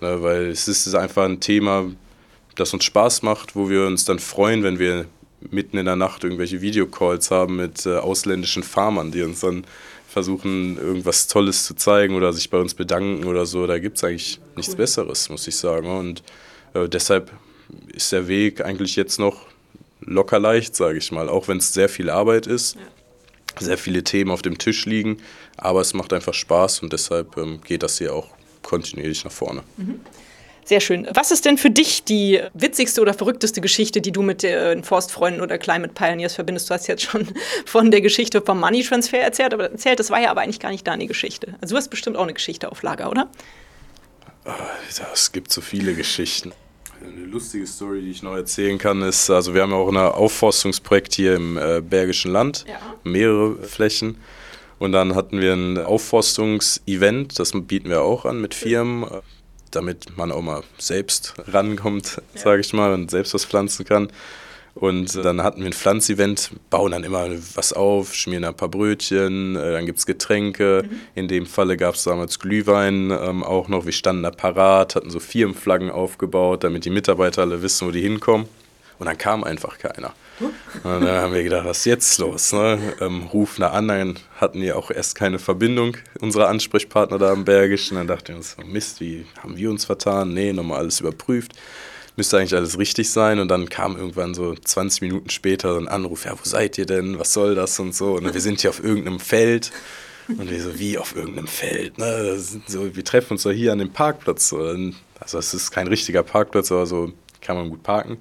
Ne, 0.00 0.22
weil 0.22 0.46
es 0.46 0.68
ist 0.68 0.94
einfach 0.94 1.24
ein 1.24 1.40
Thema, 1.40 1.90
das 2.54 2.72
uns 2.72 2.84
Spaß 2.84 3.22
macht, 3.22 3.56
wo 3.56 3.68
wir 3.68 3.86
uns 3.86 4.04
dann 4.04 4.18
freuen, 4.18 4.62
wenn 4.62 4.78
wir 4.78 5.06
mitten 5.50 5.78
in 5.78 5.86
der 5.86 5.96
Nacht 5.96 6.22
irgendwelche 6.22 6.60
Videocalls 6.60 7.30
haben 7.30 7.56
mit 7.56 7.86
äh, 7.86 7.96
ausländischen 7.96 8.62
Farmern, 8.62 9.10
die 9.10 9.22
uns 9.22 9.40
dann 9.40 9.64
versuchen, 10.08 10.76
irgendwas 10.76 11.28
Tolles 11.28 11.64
zu 11.64 11.74
zeigen 11.74 12.14
oder 12.14 12.32
sich 12.32 12.50
bei 12.50 12.58
uns 12.58 12.74
bedanken 12.74 13.24
oder 13.24 13.46
so. 13.46 13.66
Da 13.66 13.78
gibt 13.78 13.96
es 13.96 14.04
eigentlich 14.04 14.40
nichts 14.56 14.74
Besseres, 14.74 15.28
muss 15.30 15.46
ich 15.46 15.56
sagen. 15.56 15.88
Und 15.88 16.22
äh, 16.74 16.88
deshalb 16.88 17.30
ist 17.92 18.12
der 18.12 18.28
Weg 18.28 18.64
eigentlich 18.64 18.96
jetzt 18.96 19.18
noch 19.18 19.46
locker 20.00 20.38
leicht, 20.38 20.76
sage 20.76 20.98
ich 20.98 21.12
mal, 21.12 21.28
auch 21.28 21.48
wenn 21.48 21.58
es 21.58 21.72
sehr 21.72 21.88
viel 21.88 22.10
Arbeit 22.10 22.46
ist, 22.46 22.76
ja. 22.76 22.80
sehr 23.60 23.78
viele 23.78 24.04
Themen 24.04 24.30
auf 24.30 24.42
dem 24.42 24.58
Tisch 24.58 24.86
liegen, 24.86 25.18
aber 25.56 25.80
es 25.80 25.94
macht 25.94 26.12
einfach 26.12 26.34
Spaß 26.34 26.80
und 26.80 26.92
deshalb 26.92 27.36
ähm, 27.36 27.60
geht 27.62 27.82
das 27.82 27.98
hier 27.98 28.14
auch 28.14 28.28
kontinuierlich 28.62 29.24
nach 29.24 29.32
vorne. 29.32 29.62
Mhm. 29.76 30.00
Sehr 30.64 30.80
schön. 30.80 31.08
Was 31.14 31.32
ist 31.32 31.46
denn 31.46 31.58
für 31.58 31.70
dich 31.70 32.04
die 32.04 32.40
witzigste 32.54 33.00
oder 33.00 33.12
verrückteste 33.12 33.60
Geschichte, 33.60 34.00
die 34.00 34.12
du 34.12 34.22
mit 34.22 34.44
den 34.44 34.84
Forstfreunden 34.84 35.42
oder 35.42 35.58
Climate 35.58 35.92
Pioneers 35.94 36.34
verbindest? 36.34 36.70
Du 36.70 36.74
hast 36.74 36.86
jetzt 36.86 37.02
schon 37.02 37.26
von 37.66 37.90
der 37.90 38.00
Geschichte 38.00 38.40
vom 38.40 38.60
Money 38.60 38.84
Transfer 38.84 39.18
erzählt, 39.18 39.52
aber 39.52 39.72
erzählt, 39.72 39.98
das 39.98 40.10
war 40.10 40.20
ja 40.20 40.30
aber 40.30 40.42
eigentlich 40.42 40.60
gar 40.60 40.70
nicht 40.70 40.86
deine 40.86 41.08
Geschichte. 41.08 41.54
Also 41.60 41.74
du 41.74 41.78
hast 41.78 41.88
bestimmt 41.88 42.16
auch 42.16 42.22
eine 42.22 42.34
Geschichte 42.34 42.70
auf 42.70 42.82
Lager, 42.82 43.10
oder? 43.10 43.28
Es 45.12 45.32
gibt 45.32 45.50
so 45.50 45.60
viele 45.60 45.94
Geschichten. 45.94 46.52
Eine 47.20 47.32
lustige 47.32 47.66
Story, 47.66 48.00
die 48.00 48.10
ich 48.10 48.22
noch 48.22 48.34
erzählen 48.34 48.78
kann, 48.78 49.02
ist, 49.02 49.28
also 49.28 49.52
wir 49.52 49.60
haben 49.60 49.72
ja 49.72 49.76
auch 49.76 49.88
ein 49.88 49.96
Aufforstungsprojekt 49.98 51.12
hier 51.12 51.34
im 51.34 51.58
äh, 51.58 51.82
Bergischen 51.82 52.32
Land, 52.32 52.64
ja. 52.66 52.78
mehrere 53.04 53.56
Flächen. 53.56 54.16
Und 54.78 54.92
dann 54.92 55.14
hatten 55.14 55.38
wir 55.38 55.52
ein 55.52 55.76
Aufforstungsevent, 55.76 57.38
das 57.38 57.52
bieten 57.52 57.90
wir 57.90 58.00
auch 58.00 58.24
an 58.24 58.40
mit 58.40 58.54
Firmen, 58.54 59.04
damit 59.70 60.16
man 60.16 60.32
auch 60.32 60.40
mal 60.40 60.62
selbst 60.78 61.34
rankommt, 61.46 62.22
ja. 62.34 62.40
sage 62.40 62.62
ich 62.62 62.72
mal, 62.72 62.94
und 62.94 63.10
selbst 63.10 63.34
was 63.34 63.44
pflanzen 63.44 63.84
kann. 63.84 64.08
Und 64.80 65.14
dann 65.14 65.42
hatten 65.42 65.60
wir 65.60 65.66
ein 65.66 65.74
Pflanzevent, 65.74 66.52
bauen 66.70 66.92
dann 66.92 67.04
immer 67.04 67.28
was 67.54 67.74
auf, 67.74 68.14
schmieren 68.14 68.46
ein 68.46 68.56
paar 68.56 68.70
Brötchen, 68.70 69.54
äh, 69.54 69.72
dann 69.72 69.84
gibt 69.84 69.98
es 69.98 70.06
Getränke. 70.06 70.84
Mhm. 70.88 71.00
In 71.14 71.28
dem 71.28 71.44
Falle 71.44 71.76
gab 71.76 71.96
es 71.96 72.04
damals 72.04 72.38
Glühwein 72.38 73.10
ähm, 73.10 73.44
auch 73.44 73.68
noch. 73.68 73.84
Wir 73.84 73.92
standen 73.92 74.22
da 74.22 74.30
parat, 74.30 74.96
hatten 74.96 75.10
so 75.10 75.20
Firmenflaggen 75.20 75.90
aufgebaut, 75.90 76.64
damit 76.64 76.86
die 76.86 76.90
Mitarbeiter 76.90 77.42
alle 77.42 77.60
wissen, 77.60 77.86
wo 77.86 77.90
die 77.90 78.00
hinkommen. 78.00 78.48
Und 78.98 79.06
dann 79.06 79.18
kam 79.18 79.44
einfach 79.44 79.78
keiner. 79.78 80.14
Und 80.82 81.04
dann 81.04 81.20
haben 81.20 81.34
wir 81.34 81.42
gedacht, 81.42 81.66
was 81.66 81.80
ist 81.80 81.84
jetzt 81.84 82.18
los? 82.18 82.52
Ne? 82.54 82.78
Ähm, 83.02 83.24
rufen 83.24 83.60
da 83.60 83.70
an, 83.70 83.88
dann 83.88 84.18
hatten 84.36 84.62
die 84.62 84.72
auch 84.72 84.90
erst 84.90 85.14
keine 85.14 85.38
Verbindung, 85.38 85.98
unsere 86.20 86.48
Ansprechpartner 86.48 87.18
da 87.18 87.32
am 87.32 87.44
Bergischen. 87.44 87.98
Dann 87.98 88.06
dachten 88.06 88.28
wir 88.28 88.36
uns, 88.36 88.56
Mist, 88.64 89.02
wie 89.02 89.26
haben 89.42 89.58
wir 89.58 89.68
uns 89.70 89.84
vertan? 89.84 90.32
Nee, 90.32 90.54
nochmal 90.54 90.78
alles 90.78 91.00
überprüft 91.00 91.52
müsste 92.16 92.38
eigentlich 92.38 92.54
alles 92.54 92.78
richtig 92.78 93.10
sein. 93.10 93.38
Und 93.38 93.48
dann 93.48 93.68
kam 93.68 93.96
irgendwann 93.96 94.34
so 94.34 94.54
20 94.54 95.02
Minuten 95.02 95.30
später 95.30 95.76
ein 95.76 95.88
Anruf, 95.88 96.24
ja, 96.24 96.32
wo 96.32 96.44
seid 96.44 96.78
ihr 96.78 96.86
denn? 96.86 97.18
Was 97.18 97.32
soll 97.32 97.54
das 97.54 97.78
und 97.78 97.94
so? 97.94 98.14
Und 98.14 98.32
wir 98.32 98.40
sind 98.40 98.60
hier 98.60 98.70
auf 98.70 98.82
irgendeinem 98.82 99.20
Feld. 99.20 99.72
Und 100.28 100.50
wir 100.50 100.62
so, 100.62 100.78
wie 100.78 100.96
auf 100.96 101.16
irgendeinem 101.16 101.48
Feld? 101.48 101.98
Ne? 101.98 102.38
So, 102.66 102.94
wir 102.94 103.04
treffen 103.04 103.32
uns 103.32 103.42
doch 103.42 103.50
hier 103.50 103.72
an 103.72 103.78
dem 103.78 103.90
Parkplatz. 103.90 104.52
Also 104.52 105.38
es 105.38 105.54
ist 105.54 105.70
kein 105.70 105.88
richtiger 105.88 106.22
Parkplatz, 106.22 106.70
aber 106.70 106.86
so 106.86 107.12
kann 107.40 107.56
man 107.56 107.68
gut 107.68 107.82
parken. 107.82 108.18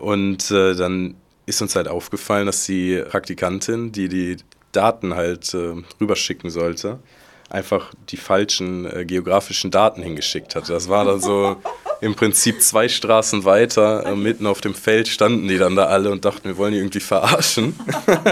Und 0.00 0.50
äh, 0.50 0.74
dann 0.74 1.16
ist 1.46 1.60
uns 1.60 1.74
halt 1.74 1.88
aufgefallen, 1.88 2.46
dass 2.46 2.64
die 2.64 3.02
Praktikantin, 3.08 3.92
die 3.92 4.08
die 4.08 4.36
Daten 4.72 5.14
halt 5.14 5.52
äh, 5.54 5.74
rüberschicken 6.00 6.50
sollte, 6.50 7.00
einfach 7.52 7.92
die 8.08 8.16
falschen 8.16 8.86
äh, 8.90 9.04
geografischen 9.04 9.70
Daten 9.70 10.02
hingeschickt 10.02 10.54
hat. 10.54 10.68
Das 10.68 10.88
war 10.88 11.04
dann 11.04 11.20
so 11.20 11.56
im 12.00 12.16
Prinzip 12.16 12.60
zwei 12.62 12.88
Straßen 12.88 13.44
weiter, 13.44 14.06
äh, 14.06 14.16
mitten 14.16 14.46
auf 14.46 14.60
dem 14.60 14.74
Feld, 14.74 15.06
standen 15.06 15.46
die 15.46 15.58
dann 15.58 15.76
da 15.76 15.84
alle 15.84 16.10
und 16.10 16.24
dachten, 16.24 16.48
wir 16.48 16.56
wollen 16.56 16.72
die 16.72 16.78
irgendwie 16.78 17.00
verarschen. 17.00 17.74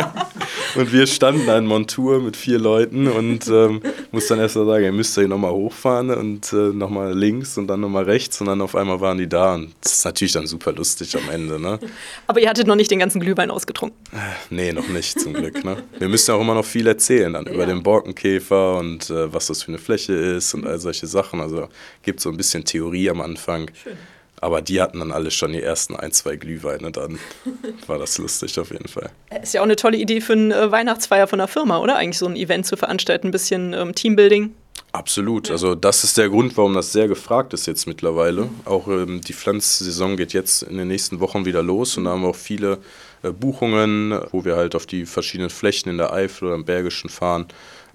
und 0.74 0.92
wir 0.92 1.06
standen 1.06 1.46
da 1.46 1.59
in 1.59 1.66
Montur 1.66 2.20
mit 2.20 2.37
vier 2.37 2.59
Leuten 2.59 3.06
und 3.09 3.46
ähm, 3.48 3.83
muss 4.11 4.26
dann 4.26 4.40
erst 4.40 4.56
mal 4.56 4.66
sagen, 4.66 4.85
ihr 4.85 4.92
müsst 4.92 5.14
hier 5.14 5.28
nochmal 5.28 5.52
hochfahren 5.52 6.11
und 6.11 6.52
äh, 6.52 6.56
nochmal 6.56 7.16
links 7.16 7.59
und 7.59 7.66
dann 7.66 7.80
nochmal 7.80 8.04
rechts 8.04 8.40
und 8.40 8.48
dann 8.48 8.61
auf 8.61 8.74
einmal 8.74 9.00
waren 9.00 9.18
die 9.18 9.28
da 9.28 9.54
und 9.54 9.72
das 9.83 9.98
ist 9.98 10.04
natürlich 10.04 10.33
dann 10.33 10.46
super 10.46 10.72
lustig 10.72 11.14
am 11.16 11.28
Ende. 11.30 11.61
Ne? 11.61 11.78
Aber 12.26 12.40
ihr 12.40 12.48
hattet 12.48 12.66
noch 12.66 12.74
nicht 12.74 12.90
den 12.90 12.98
ganzen 12.98 13.20
Glühwein 13.20 13.50
ausgetrunken? 13.50 13.96
Äh, 14.12 14.16
nee, 14.48 14.72
noch 14.72 14.88
nicht 14.88 15.20
zum 15.20 15.35
Glück. 15.35 15.62
Ne? 15.62 15.76
Wir 15.98 16.09
müssen 16.09 16.33
auch 16.33 16.40
immer 16.40 16.54
noch 16.54 16.64
viel 16.64 16.87
erzählen 16.87 17.33
dann 17.35 17.44
ja. 17.44 17.52
über 17.52 17.66
den 17.66 17.83
Borkenkäfer 17.83 18.78
und 18.78 19.10
äh, 19.11 19.33
was 19.33 19.46
das 19.46 19.62
für 19.62 19.68
eine 19.68 19.79
Fläche 19.79 20.12
ist 20.12 20.55
und 20.55 20.66
all 20.66 20.79
solche 20.79 21.07
Sachen. 21.07 21.40
Also 21.40 21.68
gibt 22.03 22.20
so 22.20 22.31
ein 22.31 22.37
bisschen 22.37 22.64
Theorie 22.64 23.11
am 23.11 23.20
Anfang. 23.20 23.70
Schön. 23.83 23.96
Aber 24.40 24.62
die 24.62 24.81
hatten 24.81 25.01
dann 25.01 25.12
alle 25.12 25.31
schon 25.31 25.53
die 25.53 25.62
ersten 25.62 25.94
ein, 25.94 26.12
zwei 26.12 26.37
Glühweine. 26.37 26.90
Dann 26.90 27.18
war 27.87 27.99
das 27.99 28.16
lustig 28.18 28.59
auf 28.59 28.70
jeden 28.70 28.88
Fall. 28.88 29.11
Ist 29.42 29.55
ja 29.55 29.61
auch 29.61 29.64
eine 29.64 29.77
tolle 29.77 29.99
Idee 29.99 30.20
für 30.20 30.33
eine 30.33 30.55
äh, 30.55 30.70
Weihnachtsfeier 30.70 31.27
von 31.27 31.38
der 31.38 31.49
Firma, 31.49 31.79
oder? 31.79 31.96
Eigentlich 31.96 32.18
so 32.18 32.27
ein 32.27 32.37
Event 32.37 32.66
zu 32.66 32.77
veranstalten, 32.77 33.29
ein 33.29 33.33
bisschen 33.33 33.75
ähm, 33.75 33.94
Teambuilding. 33.94 34.55
Absolut. 34.92 35.49
Ja. 35.49 35.53
Also 35.53 35.75
das 35.75 36.05
ist 36.05 36.18
der 36.18 36.29
Grund, 36.29 36.57
warum 36.57 36.75
das 36.75 36.92
sehr 36.92 37.07
gefragt 37.07 37.53
ist 37.53 37.66
jetzt 37.66 37.87
mittlerweile. 37.87 38.42
Mhm. 38.42 38.51
Auch 38.64 38.88
ähm, 38.88 39.20
die 39.20 39.33
Pflanzsaison 39.33 40.16
geht 40.16 40.33
jetzt 40.33 40.62
in 40.62 40.79
den 40.79 40.88
nächsten 40.88 41.20
Wochen 41.20 41.44
wieder 41.44 41.62
los 41.62 41.96
und 41.96 42.05
da 42.05 42.11
haben 42.11 42.23
wir 42.23 42.29
auch 42.29 42.37
viele 42.37 42.79
äh, 43.23 43.31
Buchungen, 43.31 44.18
wo 44.33 44.44
wir 44.44 44.57
halt 44.57 44.75
auf 44.75 44.87
die 44.87 45.07
verschiedenen 45.07 45.51
Flächen 45.51 45.90
in 45.90 45.99
der 45.99 46.12
Eifel 46.12 46.46
oder 46.49 46.57
im 46.57 46.64
Bergischen 46.64 47.11
fahren 47.11 47.46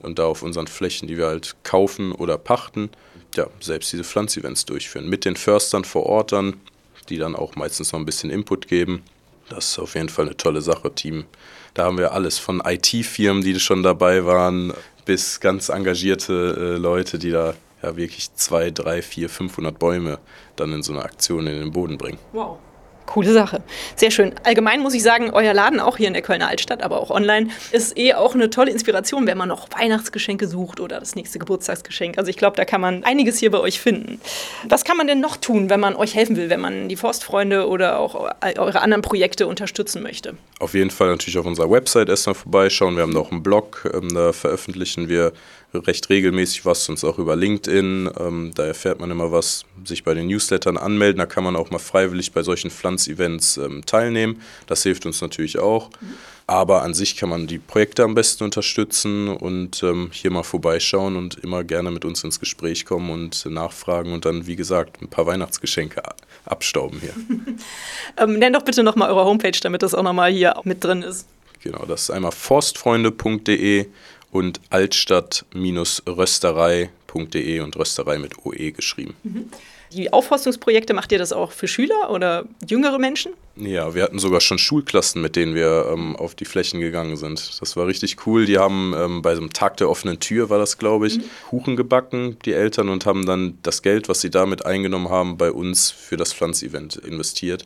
und 0.06 0.20
da 0.20 0.26
auf 0.26 0.44
unseren 0.44 0.68
Flächen, 0.68 1.08
die 1.08 1.18
wir 1.18 1.28
halt 1.28 1.56
kaufen 1.64 2.12
oder 2.12 2.38
pachten, 2.38 2.90
ja, 3.36 3.48
selbst 3.60 3.92
diese 3.92 4.04
Pflanzevents 4.04 4.66
durchführen. 4.66 5.10
Mit 5.10 5.26
den 5.26 5.36
Förstern 5.36 5.84
vor 5.84 6.06
Ort 6.06 6.32
dann, 6.32 6.56
die 7.10 7.18
dann 7.18 7.36
auch 7.36 7.56
meistens 7.56 7.92
noch 7.92 8.00
ein 8.00 8.06
bisschen 8.06 8.30
Input 8.30 8.68
geben. 8.68 9.04
Das 9.50 9.72
ist 9.72 9.80
auf 9.80 9.96
jeden 9.96 10.10
Fall 10.10 10.26
eine 10.26 10.38
tolle 10.38 10.62
Sache, 10.62 10.94
Team. 10.94 11.26
Da 11.74 11.86
haben 11.86 11.98
wir 11.98 12.14
alles 12.14 12.40
von 12.40 12.62
IT-Firmen, 12.66 13.44
die 13.44 13.60
schon 13.60 13.84
dabei 13.84 14.26
waren, 14.26 14.74
bis 15.06 15.40
ganz 15.40 15.70
engagierte 15.70 16.56
äh, 16.58 16.78
Leute, 16.78 17.20
die 17.20 17.32
da 17.32 17.54
ja 17.84 17.96
wirklich 17.96 18.34
zwei, 18.34 18.72
drei, 18.72 19.02
vier, 19.02 19.30
500 19.30 19.78
Bäume 19.78 20.20
dann 20.56 20.74
in 20.74 20.82
so 20.82 20.94
eine 20.94 21.04
Aktion 21.04 21.46
in 21.48 21.60
den 21.60 21.72
Boden 21.72 21.98
bringen. 21.98 22.18
Wow. 22.32 22.58
Coole 23.06 23.32
Sache. 23.34 23.62
Sehr 23.96 24.12
schön. 24.12 24.34
Allgemein 24.44 24.82
muss 24.82 24.94
ich 24.94 25.04
sagen, 25.04 25.32
euer 25.32 25.54
Laden 25.54 25.80
auch 25.80 25.98
hier 25.98 26.08
in 26.08 26.14
der 26.14 26.22
Kölner 26.22 26.48
Altstadt, 26.48 26.82
aber 26.82 27.00
auch 27.00 27.10
online, 27.10 27.50
ist 27.72 27.98
eh 27.98 28.14
auch 28.14 28.34
eine 28.34 28.50
tolle 28.50 28.72
Inspiration, 28.72 29.28
wenn 29.28 29.38
man 29.38 29.50
noch 29.50 29.68
Weihnachtsgeschenke 29.78 30.48
sucht 30.48 30.80
oder 30.80 31.00
das 31.00 31.16
nächste 31.16 31.40
Geburtstagsgeschenk. 31.40 32.18
Also 32.18 32.30
ich 32.30 32.38
glaube, 32.38 32.58
da 32.58 32.66
kann 32.66 32.82
man 32.82 33.04
einiges 33.04 33.38
hier 33.38 33.52
bei 33.52 33.60
euch 33.60 33.80
finden. 33.80 34.20
Was 34.68 34.84
kann 34.84 34.98
man 34.98 35.08
denn 35.08 35.20
noch 35.20 35.38
tun, 35.38 35.70
wenn 35.70 35.80
man 35.80 35.96
euch 35.96 36.16
helfen 36.16 36.36
will, 36.36 36.50
wenn 36.50 36.62
man 36.62 36.90
die 36.90 36.96
Forstfreunde 36.96 37.68
oder 37.68 38.00
auch 38.00 38.32
eure 38.58 38.82
anderen 38.82 39.02
Projekte 39.02 39.48
unterstützen 39.48 40.02
möchte? 40.02 40.36
Auf 40.60 40.74
jeden 40.74 40.90
Fall 40.90 41.10
natürlich 41.10 41.38
auf 41.38 41.46
unserer 41.46 41.70
Website 41.70 42.10
erstmal 42.10 42.36
vorbeischauen. 42.36 42.96
Wir 42.96 43.04
haben 43.04 43.14
da 43.14 43.20
auch 43.20 43.32
einen 43.32 43.44
Blog, 43.44 43.90
ähm, 43.94 44.14
da 44.14 44.34
veröffentlichen 44.34 45.10
wir 45.10 45.32
recht 45.78 46.10
regelmäßig 46.10 46.66
was, 46.66 46.86
sonst 46.86 47.04
auch 47.04 47.20
über 47.20 47.36
LinkedIn. 47.36 48.10
Ähm, 48.20 48.52
da 48.56 48.66
erfährt 48.66 49.00
man 49.00 49.12
immer 49.12 49.32
was, 49.32 49.66
sich 49.84 50.04
bei 50.04 50.14
den 50.14 50.28
Newslettern 50.28 50.78
anmelden. 50.78 51.20
Da 51.20 51.26
kann 51.26 51.44
man 51.44 51.56
auch 51.56 51.72
mal 51.72 51.80
freiwillig 51.80 52.32
bei 52.32 52.44
solchen 52.44 52.72
Pflanzevents 52.72 53.58
ähm, 53.58 53.86
teilnehmen. 53.86 54.42
Das 54.68 54.84
hilft 54.84 55.06
uns 55.06 55.22
natürlich 55.22 55.60
auch. 55.60 55.90
Aber 56.48 56.84
an 56.84 56.94
sich 56.94 57.18
kann 57.18 57.30
man 57.30 57.48
die 57.48 57.58
Projekte 57.58 58.04
am 58.04 58.14
besten 58.14 58.44
unterstützen 58.44 59.30
und 59.30 59.82
ähm, 59.82 60.10
hier 60.12 60.30
mal 60.30 60.44
vorbeischauen 60.44 61.16
und 61.16 61.36
immer 61.44 61.64
gerne 61.64 61.90
mit 61.90 62.06
uns 62.06 62.24
ins 62.24 62.40
Gespräch 62.40 62.86
kommen 62.86 63.10
und 63.10 63.46
nachfragen 63.48 64.14
und 64.14 64.26
dann, 64.26 64.46
wie 64.46 64.56
gesagt, 64.56 65.02
ein 65.02 65.08
paar 65.08 65.26
Weihnachtsgeschenke 65.26 66.04
abstauben 66.46 67.00
hier. 67.00 67.14
ähm, 68.18 68.38
nenn 68.38 68.54
doch 68.54 68.62
bitte 68.62 68.84
nochmal 68.84 69.10
eure 69.10 69.26
Homepage, 69.26 69.58
damit 69.60 69.82
das 69.82 69.96
auch 69.96 70.04
nochmal 70.04 70.32
hier 70.32 70.56
mit 70.66 70.84
drin 70.84 71.02
ist. 71.02 71.28
Genau, 71.66 71.84
das 71.88 72.04
ist 72.04 72.10
einmal 72.12 72.32
forstfreunde.de 72.32 73.88
und 74.36 74.60
altstadt-rösterei.de 74.70 77.60
und 77.62 77.78
Rösterei 77.78 78.18
mit 78.18 78.46
OE 78.46 78.74
geschrieben. 78.74 79.16
Mhm. 79.24 79.50
Die 79.94 80.12
Aufforstungsprojekte, 80.12 80.94
macht 80.94 81.14
ihr 81.14 81.20
das 81.20 81.32
auch 81.32 81.54
für 81.54 81.70
Schüler 81.70 82.10
oder 82.10 82.44
jüngere 82.68 83.00
Menschen? 83.00 83.32
Ja, 83.56 83.96
wir 83.96 84.04
hatten 84.04 84.20
sogar 84.20 84.42
schon 84.42 84.58
Schulklassen, 84.58 85.22
mit 85.22 85.38
denen 85.38 85.56
wir 85.56 85.90
ähm, 85.90 86.18
auf 86.18 86.36
die 86.36 86.44
Flächen 86.44 86.82
gegangen 86.82 87.16
sind. 87.16 87.62
Das 87.62 87.78
war 87.78 87.88
richtig 87.88 88.28
cool. 88.28 88.46
Die 88.46 88.58
haben 88.58 88.94
ähm, 88.98 89.22
bei 89.22 89.36
so 89.36 89.42
einem 89.42 89.54
Tag 89.54 89.78
der 89.78 89.90
offenen 89.90 90.20
Tür, 90.20 90.50
war 90.50 90.60
das 90.60 90.78
glaube 90.78 91.08
ich, 91.08 91.20
mhm. 91.20 91.24
Kuchen 91.48 91.78
gebacken, 91.78 92.38
die 92.44 92.52
Eltern, 92.52 92.90
und 92.90 93.06
haben 93.06 93.26
dann 93.26 93.58
das 93.64 93.84
Geld, 93.84 94.10
was 94.10 94.20
sie 94.20 94.32
damit 94.32 94.66
eingenommen 94.66 95.08
haben, 95.10 95.38
bei 95.38 95.50
uns 95.50 95.92
für 95.92 96.18
das 96.18 96.34
Pflanzevent 96.34 96.98
investiert. 96.98 97.66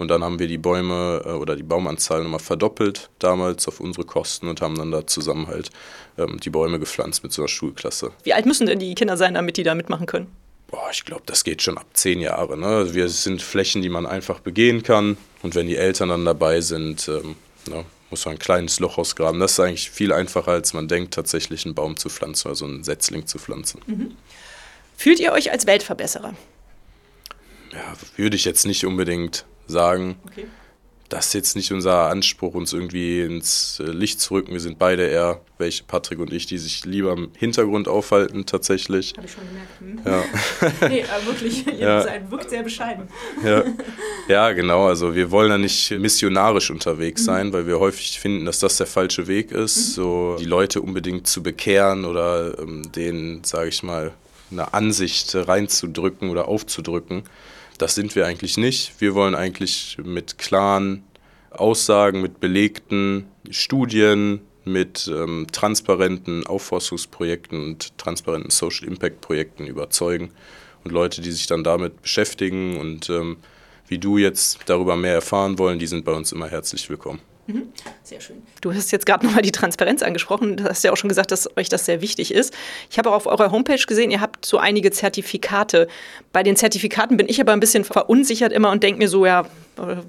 Und 0.00 0.08
dann 0.08 0.24
haben 0.24 0.38
wir 0.38 0.48
die 0.48 0.56
Bäume 0.56 1.22
äh, 1.26 1.28
oder 1.28 1.56
die 1.56 1.62
Baumanzahl 1.62 2.22
nochmal 2.22 2.40
verdoppelt, 2.40 3.10
damals 3.18 3.68
auf 3.68 3.80
unsere 3.80 4.06
Kosten 4.06 4.48
und 4.48 4.62
haben 4.62 4.74
dann 4.78 4.90
da 4.90 5.06
zusammen 5.06 5.46
halt 5.46 5.68
ähm, 6.16 6.40
die 6.40 6.48
Bäume 6.48 6.78
gepflanzt 6.78 7.22
mit 7.22 7.34
so 7.34 7.42
einer 7.42 7.48
Schulklasse. 7.48 8.10
Wie 8.22 8.32
alt 8.32 8.46
müssen 8.46 8.66
denn 8.66 8.78
die 8.78 8.94
Kinder 8.94 9.18
sein, 9.18 9.34
damit 9.34 9.58
die 9.58 9.62
da 9.62 9.74
mitmachen 9.74 10.06
können? 10.06 10.28
Boah, 10.68 10.88
ich 10.90 11.04
glaube, 11.04 11.24
das 11.26 11.44
geht 11.44 11.60
schon 11.60 11.76
ab 11.76 11.84
zehn 11.92 12.18
Jahre. 12.22 12.56
Ne? 12.56 12.94
Wir 12.94 13.10
sind 13.10 13.42
Flächen, 13.42 13.82
die 13.82 13.90
man 13.90 14.06
einfach 14.06 14.40
begehen 14.40 14.82
kann. 14.82 15.18
Und 15.42 15.54
wenn 15.54 15.66
die 15.66 15.76
Eltern 15.76 16.08
dann 16.08 16.24
dabei 16.24 16.62
sind, 16.62 17.06
ähm, 17.08 17.36
ne, 17.68 17.84
muss 18.08 18.24
man 18.24 18.36
ein 18.36 18.38
kleines 18.38 18.80
Loch 18.80 18.96
ausgraben. 18.96 19.38
Das 19.38 19.52
ist 19.52 19.60
eigentlich 19.60 19.90
viel 19.90 20.14
einfacher, 20.14 20.52
als 20.52 20.72
man 20.72 20.88
denkt, 20.88 21.12
tatsächlich 21.12 21.66
einen 21.66 21.74
Baum 21.74 21.98
zu 21.98 22.08
pflanzen, 22.08 22.48
also 22.48 22.64
einen 22.64 22.84
Setzling 22.84 23.26
zu 23.26 23.38
pflanzen. 23.38 23.82
Mhm. 23.86 24.16
Fühlt 24.96 25.20
ihr 25.20 25.32
euch 25.32 25.52
als 25.52 25.66
Weltverbesserer? 25.66 26.32
Ja, 27.72 27.94
würde 28.16 28.36
ich 28.36 28.46
jetzt 28.46 28.64
nicht 28.64 28.86
unbedingt 28.86 29.44
sagen. 29.70 30.16
Okay. 30.26 30.46
Das 31.10 31.26
ist 31.26 31.32
jetzt 31.32 31.56
nicht 31.56 31.72
unser 31.72 32.08
Anspruch, 32.08 32.54
uns 32.54 32.72
irgendwie 32.72 33.22
ins 33.22 33.80
äh, 33.80 33.90
Licht 33.90 34.20
zu 34.20 34.34
rücken. 34.34 34.52
Wir 34.52 34.60
sind 34.60 34.78
beide 34.78 35.08
eher 35.08 35.40
welche, 35.58 35.82
Patrick 35.82 36.20
und 36.20 36.32
ich, 36.32 36.46
die 36.46 36.56
sich 36.56 36.84
lieber 36.84 37.12
im 37.12 37.32
Hintergrund 37.36 37.88
aufhalten, 37.88 38.46
tatsächlich. 38.46 39.14
Habe 39.16 39.26
ich 39.26 39.32
schon 39.32 39.42
gemerkt. 39.48 39.80
Hm? 39.80 40.80
Ja. 40.80 40.88
nee, 40.88 41.04
aber 41.12 41.26
wirklich, 41.26 41.66
ihr 41.66 41.78
ja. 41.78 42.02
seid, 42.02 42.30
wirkt 42.30 42.50
sehr 42.50 42.62
bescheiden. 42.62 43.08
ja. 43.44 43.64
ja, 44.28 44.52
genau. 44.52 44.86
Also, 44.86 45.16
wir 45.16 45.32
wollen 45.32 45.50
da 45.50 45.58
nicht 45.58 45.90
missionarisch 45.90 46.70
unterwegs 46.70 47.22
mhm. 47.22 47.26
sein, 47.26 47.52
weil 47.52 47.66
wir 47.66 47.80
häufig 47.80 48.20
finden, 48.20 48.44
dass 48.44 48.60
das 48.60 48.76
der 48.76 48.86
falsche 48.86 49.26
Weg 49.26 49.50
ist, 49.50 49.76
mhm. 49.76 49.92
so 49.92 50.36
die 50.38 50.44
Leute 50.44 50.80
unbedingt 50.80 51.26
zu 51.26 51.42
bekehren 51.42 52.04
oder 52.04 52.56
ähm, 52.60 52.92
denen, 52.92 53.42
sage 53.42 53.68
ich 53.68 53.82
mal, 53.82 54.12
eine 54.52 54.72
Ansicht 54.74 55.34
reinzudrücken 55.34 56.30
oder 56.30 56.46
aufzudrücken. 56.46 57.24
Das 57.80 57.94
sind 57.94 58.14
wir 58.14 58.26
eigentlich 58.26 58.58
nicht. 58.58 59.00
Wir 59.00 59.14
wollen 59.14 59.34
eigentlich 59.34 59.96
mit 60.04 60.36
klaren 60.36 61.02
Aussagen, 61.48 62.20
mit 62.20 62.38
belegten 62.38 63.24
Studien, 63.48 64.42
mit 64.66 65.10
ähm, 65.10 65.46
transparenten 65.50 66.46
Aufforstungsprojekten 66.46 67.58
und 67.58 67.96
transparenten 67.96 68.50
Social 68.50 68.86
Impact 68.86 69.22
Projekten 69.22 69.66
überzeugen. 69.66 70.30
Und 70.84 70.92
Leute, 70.92 71.22
die 71.22 71.30
sich 71.30 71.46
dann 71.46 71.64
damit 71.64 72.02
beschäftigen 72.02 72.78
und 72.78 73.08
ähm, 73.08 73.38
wie 73.88 73.96
du 73.96 74.18
jetzt 74.18 74.58
darüber 74.66 74.94
mehr 74.94 75.14
erfahren 75.14 75.58
wollen, 75.58 75.78
die 75.78 75.86
sind 75.86 76.04
bei 76.04 76.12
uns 76.12 76.32
immer 76.32 76.48
herzlich 76.48 76.90
willkommen. 76.90 77.29
Mhm. 77.46 77.72
Sehr 78.02 78.20
schön. 78.20 78.42
Du 78.60 78.72
hast 78.72 78.90
jetzt 78.92 79.06
gerade 79.06 79.26
nochmal 79.26 79.42
die 79.42 79.52
Transparenz 79.52 80.02
angesprochen. 80.02 80.56
Du 80.56 80.64
hast 80.64 80.84
ja 80.84 80.92
auch 80.92 80.96
schon 80.96 81.08
gesagt, 81.08 81.30
dass 81.32 81.56
euch 81.56 81.68
das 81.68 81.84
sehr 81.86 82.00
wichtig 82.00 82.32
ist. 82.32 82.54
Ich 82.90 82.98
habe 82.98 83.10
auch 83.10 83.14
auf 83.14 83.26
eurer 83.26 83.50
Homepage 83.50 83.82
gesehen, 83.86 84.10
ihr 84.10 84.20
habt 84.20 84.44
so 84.44 84.58
einige 84.58 84.90
Zertifikate. 84.90 85.88
Bei 86.32 86.42
den 86.42 86.56
Zertifikaten 86.56 87.16
bin 87.16 87.28
ich 87.28 87.40
aber 87.40 87.52
ein 87.52 87.60
bisschen 87.60 87.84
verunsichert 87.84 88.52
immer 88.52 88.70
und 88.70 88.82
denke 88.82 88.98
mir 88.98 89.08
so, 89.08 89.26
ja, 89.26 89.46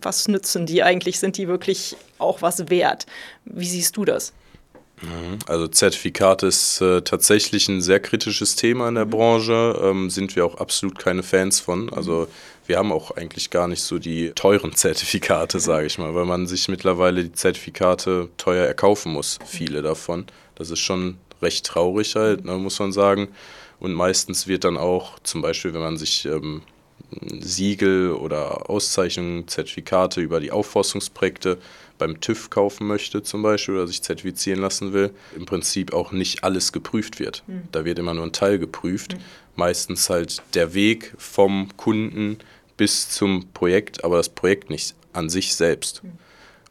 Was 0.01 0.27
nützen 0.27 0.65
die 0.65 0.83
eigentlich? 0.83 1.19
Sind 1.19 1.37
die 1.37 1.47
wirklich 1.47 1.95
auch 2.17 2.41
was 2.41 2.69
wert? 2.69 3.05
Wie 3.45 3.67
siehst 3.67 3.95
du 3.95 4.03
das? 4.03 4.33
Mhm. 5.01 5.39
Also 5.47 5.67
Zertifikate 5.67 6.47
ist 6.47 6.81
äh, 6.81 7.01
tatsächlich 7.01 7.67
ein 7.69 7.81
sehr 7.81 7.99
kritisches 7.99 8.55
Thema 8.55 8.87
in 8.87 8.95
der 8.95 9.05
mhm. 9.05 9.11
Branche, 9.11 9.79
ähm, 9.81 10.09
sind 10.09 10.35
wir 10.35 10.45
auch 10.45 10.55
absolut 10.55 10.99
keine 10.99 11.23
Fans 11.23 11.59
von. 11.59 11.91
Also 11.91 12.27
wir 12.71 12.77
haben 12.77 12.93
auch 12.93 13.11
eigentlich 13.11 13.49
gar 13.49 13.67
nicht 13.67 13.81
so 13.81 13.99
die 13.99 14.31
teuren 14.31 14.73
Zertifikate, 14.73 15.59
sage 15.59 15.87
ich 15.87 15.97
mal, 15.97 16.15
weil 16.15 16.23
man 16.23 16.47
sich 16.47 16.69
mittlerweile 16.69 17.21
die 17.25 17.33
Zertifikate 17.33 18.29
teuer 18.37 18.65
erkaufen 18.65 19.11
muss, 19.11 19.39
viele 19.45 19.81
davon. 19.81 20.25
Das 20.55 20.69
ist 20.69 20.79
schon 20.79 21.17
recht 21.41 21.65
traurig 21.65 22.15
halt, 22.15 22.45
ne, 22.45 22.53
muss 22.53 22.79
man 22.79 22.93
sagen. 22.93 23.27
Und 23.81 23.91
meistens 23.91 24.47
wird 24.47 24.63
dann 24.63 24.77
auch, 24.77 25.19
zum 25.19 25.41
Beispiel, 25.41 25.73
wenn 25.73 25.81
man 25.81 25.97
sich 25.97 26.23
ähm, 26.23 26.61
Siegel 27.41 28.13
oder 28.13 28.69
Auszeichnungen, 28.69 29.49
Zertifikate 29.49 30.21
über 30.21 30.39
die 30.39 30.51
Aufforstungsprojekte 30.51 31.57
beim 31.97 32.21
TÜV 32.21 32.49
kaufen 32.49 32.87
möchte 32.87 33.21
zum 33.21 33.41
Beispiel 33.41 33.75
oder 33.75 33.87
sich 33.87 34.01
zertifizieren 34.01 34.61
lassen 34.61 34.93
will, 34.93 35.11
im 35.35 35.45
Prinzip 35.45 35.93
auch 35.93 36.13
nicht 36.13 36.45
alles 36.45 36.71
geprüft 36.71 37.19
wird. 37.19 37.43
Mhm. 37.47 37.63
Da 37.73 37.83
wird 37.83 37.99
immer 37.99 38.13
nur 38.13 38.23
ein 38.23 38.31
Teil 38.31 38.59
geprüft. 38.59 39.15
Mhm. 39.15 39.19
Meistens 39.57 40.09
halt 40.09 40.41
der 40.53 40.73
Weg 40.73 41.13
vom 41.17 41.67
Kunden 41.75 42.37
bis 42.81 43.09
zum 43.09 43.47
Projekt, 43.53 44.03
aber 44.03 44.17
das 44.17 44.29
Projekt 44.29 44.71
nicht 44.71 44.95
an 45.13 45.29
sich 45.29 45.53
selbst. 45.53 46.03
Mhm. 46.03 46.17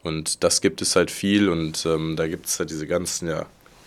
Und 0.03 0.43
das 0.43 0.59
gibt 0.59 0.81
es 0.81 0.97
halt 0.97 1.09
viel 1.09 1.47
und 1.47 1.85
ähm, 1.85 2.17
da 2.17 2.27
gibt 2.27 2.47
es 2.47 2.59
halt 2.59 2.69
diese 2.69 2.85
ganzen, 2.85 3.29
ja, 3.29 3.45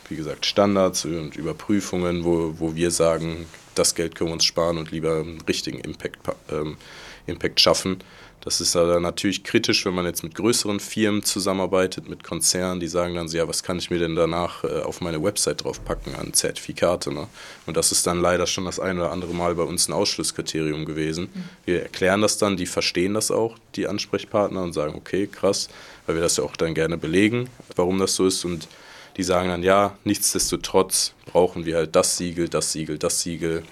wie 0.09 0.17
gesagt, 0.17 0.47
Standards 0.47 1.05
und 1.05 1.37
Überprüfungen, 1.37 2.25
wo, 2.25 2.55
wo 2.59 2.75
wir 2.75 2.91
sagen, 2.91 3.45
das 3.75 3.95
Geld 3.95 4.15
können 4.15 4.31
wir 4.31 4.35
uns 4.35 4.47
sparen 4.47 4.79
und 4.79 4.91
lieber 4.91 5.19
einen 5.19 5.43
richtigen 5.43 5.81
Impact, 5.81 6.19
ähm, 6.51 6.79
Impact 7.27 7.61
schaffen. 7.61 7.99
Das 8.45 8.61
ist 8.61 8.75
natürlich 8.75 9.43
kritisch, 9.43 9.87
wenn 9.87 9.95
man 9.95 10.05
jetzt 10.05 10.23
mit 10.23 10.35
größeren 10.35 10.79
Firmen 10.79 11.23
zusammenarbeitet, 11.23 12.11
mit 12.11 12.23
Konzernen, 12.23 12.79
die 12.79 12.89
sagen 12.89 13.15
dann 13.15 13.27
so, 13.27 13.39
ja, 13.39 13.49
was 13.49 13.63
kann 13.63 13.79
ich 13.79 13.91
mir 13.91 13.99
denn 13.99 14.15
danach 14.15 14.65
äh, 14.65 14.83
auf 14.83 15.01
meine 15.01 15.23
Website 15.23 15.65
draufpacken 15.65 16.15
an 16.15 16.35
Zertifikate. 16.35 17.11
Ne? 17.11 17.27
Und 17.65 17.79
das 17.79 17.91
ist 17.91 18.07
dann 18.07 18.21
leider 18.21 18.47
schon 18.47 18.67
das 18.67 18.79
ein 18.79 18.99
oder 18.99 19.13
andere 19.13 19.33
Mal 19.33 19.55
bei 19.55 19.63
uns 19.63 19.89
ein 19.89 19.95
Ausschlusskriterium 19.95 20.85
gewesen. 20.85 21.31
Mhm. 21.33 21.45
Wir 21.65 21.83
erklären 21.85 22.21
das 22.21 22.37
dann, 22.37 22.59
die 22.59 22.67
verstehen 22.67 23.15
das 23.15 23.31
auch, 23.31 23.57
die 23.77 23.87
Ansprechpartner, 23.87 24.63
und 24.63 24.75
sagen, 24.75 24.95
okay, 24.95 25.27
krass, 25.27 25.69
weil 26.05 26.17
wir 26.17 26.23
das 26.23 26.37
ja 26.37 26.45
auch 26.45 26.57
dann 26.57 26.75
gerne 26.75 26.99
belegen, 26.99 27.49
warum 27.77 27.99
das 27.99 28.15
so 28.15 28.27
ist. 28.27 28.45
Und 28.45 28.69
die 29.17 29.23
sagen 29.23 29.49
dann, 29.49 29.63
ja, 29.63 29.97
nichtsdestotrotz 30.05 31.15
brauchen 31.25 31.65
wir 31.65 31.77
halt 31.77 31.97
das 31.97 32.19
Siegel, 32.19 32.51
das 32.51 32.73
Siegel, 32.73 32.99
das 32.99 33.23
Siegel. 33.23 33.63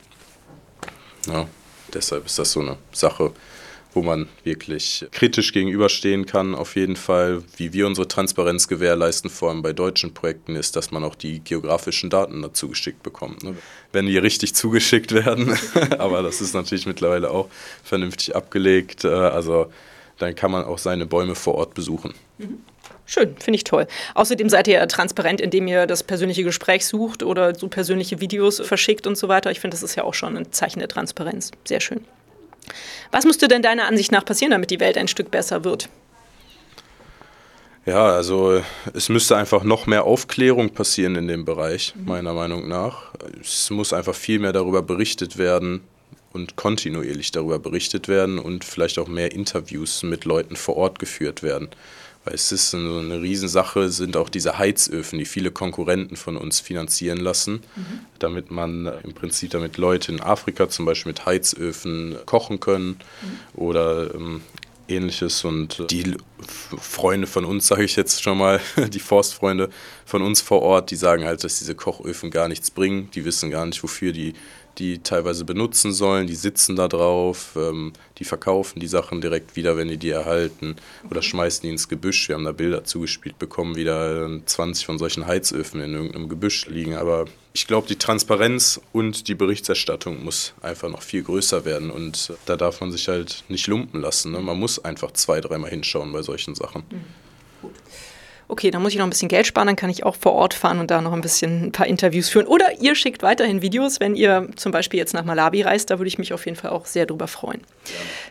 Ja, 1.27 1.47
deshalb 1.93 2.25
ist 2.25 2.39
das 2.39 2.53
so 2.53 2.61
eine 2.61 2.79
Sache, 2.93 3.33
wo 3.95 4.03
man 4.03 4.29
wirklich 4.45 5.07
kritisch 5.13 5.53
gegenüberstehen 5.53 6.27
kann. 6.27 6.55
Auf 6.55 6.77
jeden 6.77 6.97
Fall, 6.97 7.43
wie 7.57 7.73
wir 7.73 7.87
unsere 7.87 8.09
Transparenz 8.09 8.69
gewährleisten, 8.69 9.31
vor 9.31 9.51
allem 9.51 9.63
bei 9.63 9.73
deutschen 9.73 10.15
Projekten, 10.15 10.57
ist, 10.57 10.77
dass 10.77 10.91
man 10.91 11.05
auch 11.05 11.15
die 11.15 11.41
geografischen 11.41 12.11
Daten 12.11 12.43
dazu 12.43 12.69
geschickt 12.69 13.03
bekommt. 13.03 13.43
Ne? 13.43 13.57
Wenn 13.93 14.07
die 14.07 14.19
richtig 14.19 14.55
zugeschickt 14.55 15.13
werden, 15.13 15.57
aber 15.99 16.23
das 16.23 16.41
ist 16.41 16.55
natürlich 16.55 16.87
mittlerweile 16.87 17.31
auch 17.31 17.49
vernünftig 17.85 18.35
abgelegt. 18.35 19.05
Äh, 19.05 19.09
also 19.09 19.67
dann 20.19 20.35
kann 20.35 20.51
man 20.51 20.65
auch 20.65 20.79
seine 20.79 21.07
Bäume 21.07 21.35
vor 21.35 21.55
Ort 21.55 21.75
besuchen. 21.75 22.15
Mhm. 22.39 22.59
Schön, 23.05 23.37
finde 23.37 23.57
ich 23.57 23.65
toll. 23.65 23.87
Außerdem 24.15 24.49
seid 24.49 24.69
ihr 24.69 24.75
ja 24.75 24.87
transparent, 24.87 25.41
indem 25.41 25.67
ihr 25.67 25.87
das 25.87 26.03
persönliche 26.03 26.45
Gespräch 26.45 26.87
sucht 26.87 27.23
oder 27.23 27.55
so 27.55 27.69
persönliche 27.69 28.21
Videos 28.21 28.61
verschickt 28.61 29.07
und 29.07 29.19
so 29.19 29.29
weiter. 29.29 29.51
Ich 29.51 29.61
finde, 29.61 29.75
das 29.75 29.83
ist 29.83 29.97
ja 29.97 30.05
auch 30.05 30.15
schon 30.15 30.37
ein 30.37 30.53
Zeichen 30.53 30.79
der 30.79 30.89
Transparenz. 30.89 31.51
Sehr 31.65 31.81
schön. 31.81 32.05
Was 33.13 33.25
müsste 33.25 33.47
denn 33.47 33.63
deiner 33.63 33.85
Ansicht 33.85 34.11
nach 34.11 34.25
passieren, 34.25 34.51
damit 34.51 34.71
die 34.71 34.81
Welt 34.81 34.99
ein 34.99 35.07
Stück 35.07 35.31
besser 35.31 35.65
wird? 35.65 35.89
Ja, 37.85 38.15
also 38.15 38.63
es 38.95 39.09
müsste 39.09 39.37
einfach 39.37 39.65
noch 39.65 39.87
mehr 39.87 40.05
Aufklärung 40.05 40.71
passieren 40.71 41.17
in 41.17 41.29
dem 41.29 41.45
Bereich, 41.45 41.95
mhm. 41.95 42.07
meiner 42.07 42.33
Meinung 42.33 42.69
nach. 42.69 43.13
Es 43.41 43.71
muss 43.71 43.93
einfach 43.93 44.15
viel 44.15 44.39
mehr 44.39 44.53
darüber 44.53 44.83
berichtet 44.83 45.37
werden 45.37 45.83
und 46.33 46.57
kontinuierlich 46.57 47.33
darüber 47.33 47.59
berichtet 47.59 48.09
werden 48.09 48.39
und 48.39 48.65
vielleicht 48.65 48.99
auch 48.99 49.09
mehr 49.09 49.33
Interviews 49.33 50.03
mit 50.03 50.25
Leuten 50.25 50.57
vor 50.57 50.77
Ort 50.77 50.99
geführt 50.99 51.43
werden. 51.43 51.69
Weil 52.25 52.35
es 52.35 52.53
ist 52.53 52.71
so 52.71 52.77
eine 52.77 53.21
Riesensache, 53.21 53.89
sind 53.89 54.17
auch 54.17 54.29
diese 54.29 54.59
Heizöfen, 54.59 55.19
die 55.19 55.25
viele 55.25 55.51
Konkurrenten 55.51 56.17
von 56.17 56.37
uns 56.37 56.61
finanzieren 56.61 57.19
lassen, 57.19 57.63
mhm. 57.75 58.01
damit 58.21 58.51
man 58.51 58.93
im 59.03 59.13
Prinzip 59.13 59.51
damit 59.51 59.77
Leute 59.77 60.13
in 60.13 60.21
Afrika 60.21 60.69
zum 60.69 60.85
Beispiel 60.85 61.11
mit 61.11 61.27
Heizöfen 61.27 62.17
kochen 62.25 62.61
können 62.61 62.89
mhm. 62.89 63.61
oder 63.61 64.15
ähm, 64.15 64.41
ähnliches. 64.89 65.45
Und 65.45 65.91
die 65.91 66.17
Freunde 66.81 67.27
von 67.27 67.45
uns, 67.45 67.67
sage 67.69 67.85
ich 67.85 67.97
jetzt 67.97 68.23
schon 68.23 68.39
mal, 68.39 68.61
die 68.77 69.01
Forstfreunde 69.01 69.71
von 70.05 70.23
uns 70.23 70.41
vor 70.41 70.63
Ort, 70.63 70.91
die 70.91 70.97
sagen 70.97 71.25
halt, 71.25 71.43
dass 71.43 71.59
diese 71.59 71.75
Kochöfen 71.75 72.31
gar 72.31 72.49
nichts 72.49 72.71
bringen. 72.71 73.11
Die 73.15 73.25
wissen 73.25 73.51
gar 73.51 73.67
nicht, 73.67 73.83
wofür 73.83 74.13
die 74.13 74.35
die 74.79 74.99
teilweise 74.99 75.45
benutzen 75.45 75.93
sollen, 75.93 76.27
die 76.27 76.35
sitzen 76.35 76.77
da 76.77 76.89
drauf, 76.89 77.57
ähm, 77.57 77.93
die 78.19 78.25
verkaufen 78.25 78.81
die 78.81 78.87
Sachen 78.87 79.21
direkt 79.21 79.57
wieder, 79.57 79.77
wenn 79.77 79.89
die 79.89 79.97
die 79.97 80.11
erhalten 80.11 80.77
oder 81.11 81.23
schmeißen 81.23 81.63
die 81.63 81.71
ins 81.71 81.89
Gebüsch. 81.89 82.29
Wir 82.29 82.37
haben 82.37 82.45
da 82.45 82.53
Bilder 82.53 82.85
zugespielt 82.85 83.39
bekommen, 83.39 83.77
wieder 83.77 84.29
20 84.45 84.87
von 84.87 84.99
solchen 84.99 85.27
Heizöfen 85.27 85.81
in 85.81 85.95
irgendeinem 85.95 86.29
Gebüsch 86.29 86.67
liegen. 86.67 86.95
Aber 86.95 87.27
ich 87.53 87.67
glaube, 87.67 87.89
die 87.89 87.97
Transparenz 87.97 88.81
und 88.93 89.29
die 89.29 89.35
Berichterstattung 89.35 90.25
muss 90.25 90.55
einfach 90.63 90.89
noch 90.89 91.03
viel 91.03 91.23
größer 91.23 91.65
werden 91.65 91.91
und 91.91 92.33
da 92.47 92.57
darf 92.57 92.81
man 92.81 92.91
sich 92.91 93.09
halt 93.09 93.45
nicht 93.49 93.67
lumpen 93.67 94.01
lassen. 94.01 94.33
Ne? 94.33 94.41
Man 94.41 94.59
muss 94.59 94.83
einfach 94.85 95.13
zwei, 95.13 95.41
dreimal 95.41 95.71
hinschauen 95.71 96.13
bei 96.13 96.23
solchen 96.23 96.55
Sachen. 96.55 96.85
Mhm 96.91 97.05
okay, 98.53 98.71
da 98.71 98.79
muss 98.79 98.93
ich 98.93 98.99
noch 98.99 99.07
ein 99.07 99.11
bisschen 99.11 99.29
Geld 99.29 99.47
sparen, 99.47 99.67
dann 99.67 99.77
kann 99.77 99.91
ich 99.91 100.05
auch 100.05 100.15
vor 100.15 100.33
Ort 100.35 100.55
fahren 100.55 100.79
und 100.79 100.91
da 100.91 101.01
noch 101.01 101.13
ein 101.13 101.23
bisschen 101.23 101.67
ein 101.67 101.73
paar 101.73 101.87
Interviews 101.87 102.29
führen. 102.29 102.47
Oder 102.47 102.81
ihr 102.81 102.95
schickt 102.95 103.23
weiterhin 103.23 103.63
Videos, 103.63 103.99
wenn 103.99 104.15
ihr 104.15 104.49
zum 104.57 104.71
Beispiel 104.71 105.01
jetzt 105.01 105.15
nach 105.15 105.25
Malawi 105.25 105.63
reist, 105.63 105.91
da 105.91 105.99
würde 105.99 106.09
ich 106.09 106.19
mich 106.19 106.33
auf 106.33 106.45
jeden 106.45 106.57
Fall 106.57 106.71
auch 106.71 106.87
sehr 106.87 107.07
drüber 107.07 107.27
freuen. 107.27 107.63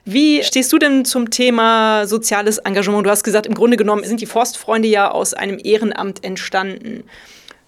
Wie 0.05 0.43
stehst 0.43 0.71
du 0.71 0.77
denn 0.77 1.03
zum 1.03 1.31
Thema 1.31 2.05
soziales 2.05 2.59
Engagement? 2.59 3.05
Du 3.05 3.09
hast 3.09 3.23
gesagt, 3.23 3.47
im 3.47 3.55
Grunde 3.55 3.77
genommen 3.77 4.03
sind 4.03 4.21
die 4.21 4.25
Forstfreunde 4.25 4.87
ja 4.87 5.11
aus 5.11 5.33
einem 5.33 5.59
Ehrenamt 5.61 6.23
entstanden. 6.23 7.03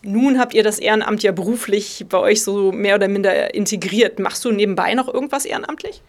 Nun 0.03 0.37
habt 0.37 0.53
ihr 0.53 0.63
das 0.63 0.79
Ehrenamt 0.79 1.23
ja 1.23 1.31
beruflich 1.31 2.05
bei 2.07 2.19
euch 2.19 2.43
so 2.43 2.71
mehr 2.71 2.95
oder 2.95 3.07
minder 3.07 3.53
integriert. 3.55 4.19
Machst 4.19 4.45
du 4.45 4.51
nebenbei 4.51 4.93
noch 4.93 5.11
irgendwas 5.11 5.45
ehrenamtlich? 5.45 6.01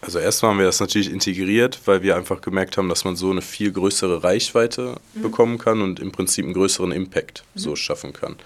Also 0.00 0.18
erstmal 0.18 0.52
haben 0.52 0.58
wir 0.58 0.66
das 0.66 0.80
natürlich 0.80 1.10
integriert, 1.10 1.80
weil 1.86 2.02
wir 2.02 2.16
einfach 2.16 2.40
gemerkt 2.40 2.76
haben, 2.76 2.88
dass 2.88 3.04
man 3.04 3.16
so 3.16 3.30
eine 3.30 3.42
viel 3.42 3.72
größere 3.72 4.22
Reichweite 4.22 4.96
mhm. 5.14 5.22
bekommen 5.22 5.58
kann 5.58 5.80
und 5.82 6.00
im 6.00 6.12
Prinzip 6.12 6.44
einen 6.44 6.54
größeren 6.54 6.92
Impact 6.92 7.44
mhm. 7.54 7.58
so 7.58 7.76
schaffen 7.76 8.12
kann. 8.12 8.36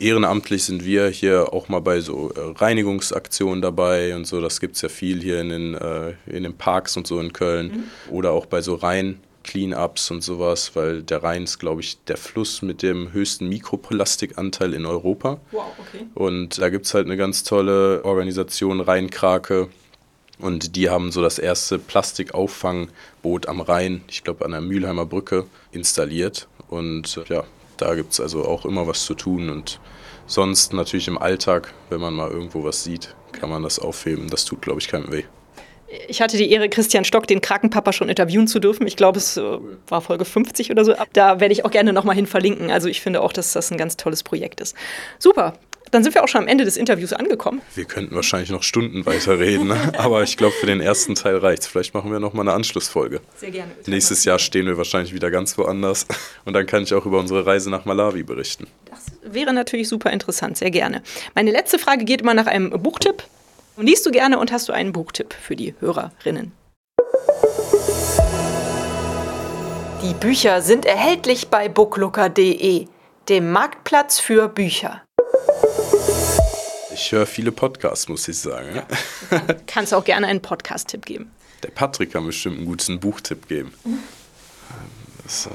Ehrenamtlich 0.00 0.64
sind 0.64 0.84
wir 0.84 1.08
hier 1.08 1.52
auch 1.52 1.68
mal 1.68 1.80
bei 1.80 2.00
so 2.00 2.30
äh, 2.30 2.40
Reinigungsaktionen 2.56 3.62
dabei 3.62 4.14
und 4.14 4.26
so. 4.26 4.40
Das 4.40 4.60
gibt 4.60 4.76
es 4.76 4.82
ja 4.82 4.88
viel 4.88 5.20
hier 5.20 5.40
in 5.40 5.48
den, 5.48 5.74
äh, 5.74 6.12
in 6.26 6.44
den 6.44 6.54
Parks 6.54 6.96
und 6.96 7.06
so 7.06 7.18
in 7.20 7.32
Köln. 7.32 7.66
Mhm. 8.06 8.12
Oder 8.12 8.32
auch 8.32 8.46
bei 8.46 8.60
so 8.60 8.74
Rhein. 8.74 9.20
Cleanups 9.44 10.10
und 10.10 10.22
sowas, 10.22 10.72
weil 10.74 11.02
der 11.02 11.22
Rhein 11.22 11.44
ist, 11.44 11.58
glaube 11.58 11.80
ich, 11.80 12.04
der 12.04 12.18
Fluss 12.18 12.60
mit 12.60 12.82
dem 12.82 13.14
höchsten 13.14 13.48
Mikroplastikanteil 13.48 14.74
in 14.74 14.84
Europa. 14.84 15.40
Wow, 15.52 15.64
okay. 15.78 16.04
Und 16.14 16.58
da 16.58 16.68
gibt 16.68 16.84
es 16.84 16.92
halt 16.92 17.06
eine 17.06 17.16
ganz 17.16 17.44
tolle 17.44 18.04
Organisation, 18.04 18.80
Rheinkrake, 18.80 19.68
und 20.38 20.76
die 20.76 20.88
haben 20.88 21.10
so 21.10 21.20
das 21.22 21.38
erste 21.38 21.78
Plastikauffangboot 21.78 23.46
am 23.46 23.60
Rhein, 23.60 24.02
ich 24.08 24.22
glaube 24.24 24.44
an 24.44 24.52
der 24.52 24.60
Mülheimer 24.60 25.06
Brücke, 25.06 25.46
installiert. 25.72 26.48
Und 26.68 27.20
ja, 27.28 27.44
da 27.76 27.94
gibt 27.94 28.12
es 28.12 28.20
also 28.20 28.44
auch 28.44 28.64
immer 28.64 28.86
was 28.86 29.04
zu 29.04 29.14
tun. 29.14 29.50
Und 29.50 29.80
sonst 30.26 30.72
natürlich 30.72 31.08
im 31.08 31.18
Alltag, 31.18 31.74
wenn 31.90 32.00
man 32.00 32.14
mal 32.14 32.30
irgendwo 32.30 32.62
was 32.62 32.84
sieht, 32.84 33.14
kann 33.32 33.50
man 33.50 33.62
das 33.62 33.78
aufheben. 33.78 34.28
Das 34.30 34.44
tut, 34.44 34.62
glaube 34.62 34.80
ich, 34.80 34.88
keinem 34.88 35.10
weh. 35.10 35.24
Ich 36.06 36.20
hatte 36.20 36.36
die 36.36 36.50
Ehre, 36.50 36.68
Christian 36.68 37.04
Stock, 37.04 37.26
den 37.26 37.40
Krakenpapa, 37.40 37.94
schon 37.94 38.10
interviewen 38.10 38.46
zu 38.46 38.60
dürfen. 38.60 38.86
Ich 38.86 38.96
glaube, 38.96 39.18
es 39.18 39.38
äh, 39.38 39.58
war 39.88 40.02
Folge 40.02 40.26
50 40.26 40.70
oder 40.70 40.84
so. 40.84 40.94
Da 41.14 41.40
werde 41.40 41.52
ich 41.52 41.64
auch 41.64 41.70
gerne 41.70 41.94
nochmal 41.94 42.14
hin 42.14 42.26
verlinken. 42.26 42.70
Also 42.70 42.88
ich 42.88 43.00
finde 43.00 43.22
auch, 43.22 43.32
dass 43.32 43.54
das 43.54 43.70
ein 43.70 43.78
ganz 43.78 43.96
tolles 43.96 44.22
Projekt 44.22 44.60
ist. 44.60 44.76
Super. 45.18 45.54
Dann 45.90 46.02
sind 46.02 46.14
wir 46.14 46.22
auch 46.22 46.28
schon 46.28 46.42
am 46.42 46.48
Ende 46.48 46.64
des 46.64 46.76
Interviews 46.76 47.12
angekommen. 47.12 47.60
Wir 47.74 47.84
könnten 47.84 48.14
wahrscheinlich 48.14 48.50
noch 48.50 48.62
Stunden 48.62 49.06
weiterreden, 49.06 49.68
ne? 49.68 49.92
aber 49.98 50.22
ich 50.22 50.36
glaube, 50.36 50.54
für 50.54 50.66
den 50.66 50.80
ersten 50.80 51.14
Teil 51.14 51.36
reicht 51.38 51.62
es. 51.62 51.68
Vielleicht 51.68 51.94
machen 51.94 52.10
wir 52.12 52.20
nochmal 52.20 52.46
eine 52.46 52.54
Anschlussfolge. 52.54 53.20
Sehr 53.36 53.50
gerne. 53.50 53.72
Nächstes 53.86 54.24
Jahr 54.24 54.38
stehen 54.38 54.66
wir 54.66 54.76
wahrscheinlich 54.76 55.14
wieder 55.14 55.30
ganz 55.30 55.56
woanders 55.58 56.06
und 56.44 56.52
dann 56.52 56.66
kann 56.66 56.82
ich 56.82 56.94
auch 56.94 57.06
über 57.06 57.18
unsere 57.18 57.46
Reise 57.46 57.70
nach 57.70 57.84
Malawi 57.84 58.22
berichten. 58.22 58.66
Das 58.86 59.32
wäre 59.32 59.52
natürlich 59.52 59.88
super 59.88 60.10
interessant, 60.10 60.58
sehr 60.58 60.70
gerne. 60.70 61.02
Meine 61.34 61.50
letzte 61.50 61.78
Frage 61.78 62.04
geht 62.04 62.20
immer 62.22 62.34
nach 62.34 62.46
einem 62.46 62.70
Buchtipp. 62.70 63.22
Liest 63.76 64.04
du 64.06 64.10
gerne 64.10 64.38
und 64.38 64.50
hast 64.50 64.68
du 64.68 64.72
einen 64.72 64.92
Buchtipp 64.92 65.34
für 65.34 65.54
die 65.54 65.74
Hörerinnen? 65.80 66.52
Die 70.02 70.14
Bücher 70.14 70.62
sind 70.62 70.86
erhältlich 70.86 71.48
bei 71.48 71.68
booklooker.de, 71.68 72.86
dem 73.28 73.52
Marktplatz 73.52 74.20
für 74.20 74.48
Bücher. 74.48 75.02
Ich 77.00 77.12
höre 77.12 77.26
viele 77.26 77.52
Podcasts, 77.52 78.08
muss 78.08 78.26
ich 78.26 78.36
sagen. 78.36 78.74
Ja. 78.74 78.86
Kannst 79.68 79.94
auch 79.94 80.04
gerne 80.04 80.26
einen 80.26 80.42
Podcast-Tipp 80.42 81.06
geben. 81.06 81.30
Der 81.62 81.70
Patrick 81.70 82.12
kann 82.12 82.26
bestimmt 82.26 82.56
einen 82.56 82.66
guten 82.66 82.98
Buchtipp 82.98 83.46
geben. 83.46 83.72
Das, 85.22 85.46
äh 85.46 85.50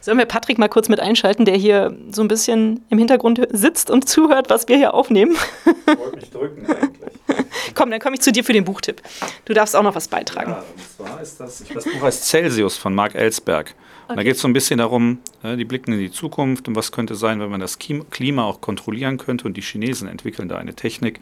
Sollen 0.00 0.18
wir 0.18 0.26
Patrick 0.26 0.58
mal 0.58 0.68
kurz 0.68 0.88
mit 0.88 0.98
einschalten, 0.98 1.44
der 1.44 1.56
hier 1.56 1.96
so 2.10 2.22
ein 2.22 2.28
bisschen 2.28 2.84
im 2.90 2.98
Hintergrund 2.98 3.40
sitzt 3.52 3.88
und 3.88 4.08
zuhört, 4.08 4.50
was 4.50 4.66
wir 4.66 4.76
hier 4.76 4.94
aufnehmen? 4.94 5.36
Ich 5.64 5.98
wollte 5.98 6.16
mich 6.16 6.30
drücken 6.30 6.66
eigentlich. 6.66 7.12
Komm, 7.74 7.92
dann 7.92 8.00
komme 8.00 8.16
ich 8.16 8.20
zu 8.20 8.32
dir 8.32 8.42
für 8.42 8.52
den 8.52 8.64
Buchtipp. 8.64 9.00
Du 9.44 9.54
darfst 9.54 9.76
auch 9.76 9.82
noch 9.82 9.94
was 9.94 10.08
beitragen. 10.08 10.50
Ja, 10.50 10.58
und 10.58 11.08
zwar 11.08 11.20
ist 11.22 11.38
das, 11.38 11.62
das 11.72 11.84
Buch 11.84 12.02
heißt 12.02 12.24
Celsius 12.24 12.76
von 12.76 12.94
Mark 12.94 13.14
Ellsberg. 13.14 13.74
Okay. 14.06 14.16
Da 14.16 14.22
geht 14.22 14.34
es 14.34 14.42
so 14.42 14.48
ein 14.48 14.52
bisschen 14.52 14.78
darum, 14.78 15.18
die 15.42 15.64
blicken 15.64 15.92
in 15.92 15.98
die 15.98 16.10
Zukunft 16.10 16.68
und 16.68 16.76
was 16.76 16.92
könnte 16.92 17.14
sein, 17.14 17.40
wenn 17.40 17.50
man 17.50 17.60
das 17.60 17.78
Klima 17.78 18.44
auch 18.44 18.60
kontrollieren 18.60 19.16
könnte. 19.16 19.46
Und 19.46 19.56
die 19.56 19.62
Chinesen 19.62 20.08
entwickeln 20.08 20.48
da 20.48 20.58
eine 20.58 20.74
Technik. 20.74 21.20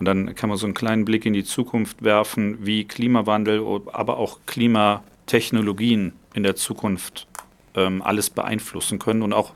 Und 0.00 0.06
dann 0.06 0.34
kann 0.34 0.48
man 0.48 0.58
so 0.58 0.66
einen 0.66 0.74
kleinen 0.74 1.04
Blick 1.04 1.26
in 1.26 1.32
die 1.32 1.44
Zukunft 1.44 2.02
werfen, 2.02 2.58
wie 2.66 2.84
Klimawandel, 2.86 3.64
aber 3.92 4.16
auch 4.18 4.40
Klimatechnologien 4.46 6.12
in 6.34 6.42
der 6.42 6.56
Zukunft 6.56 7.28
ähm, 7.76 8.02
alles 8.02 8.30
beeinflussen 8.30 8.98
können 8.98 9.22
und 9.22 9.32
auch 9.32 9.52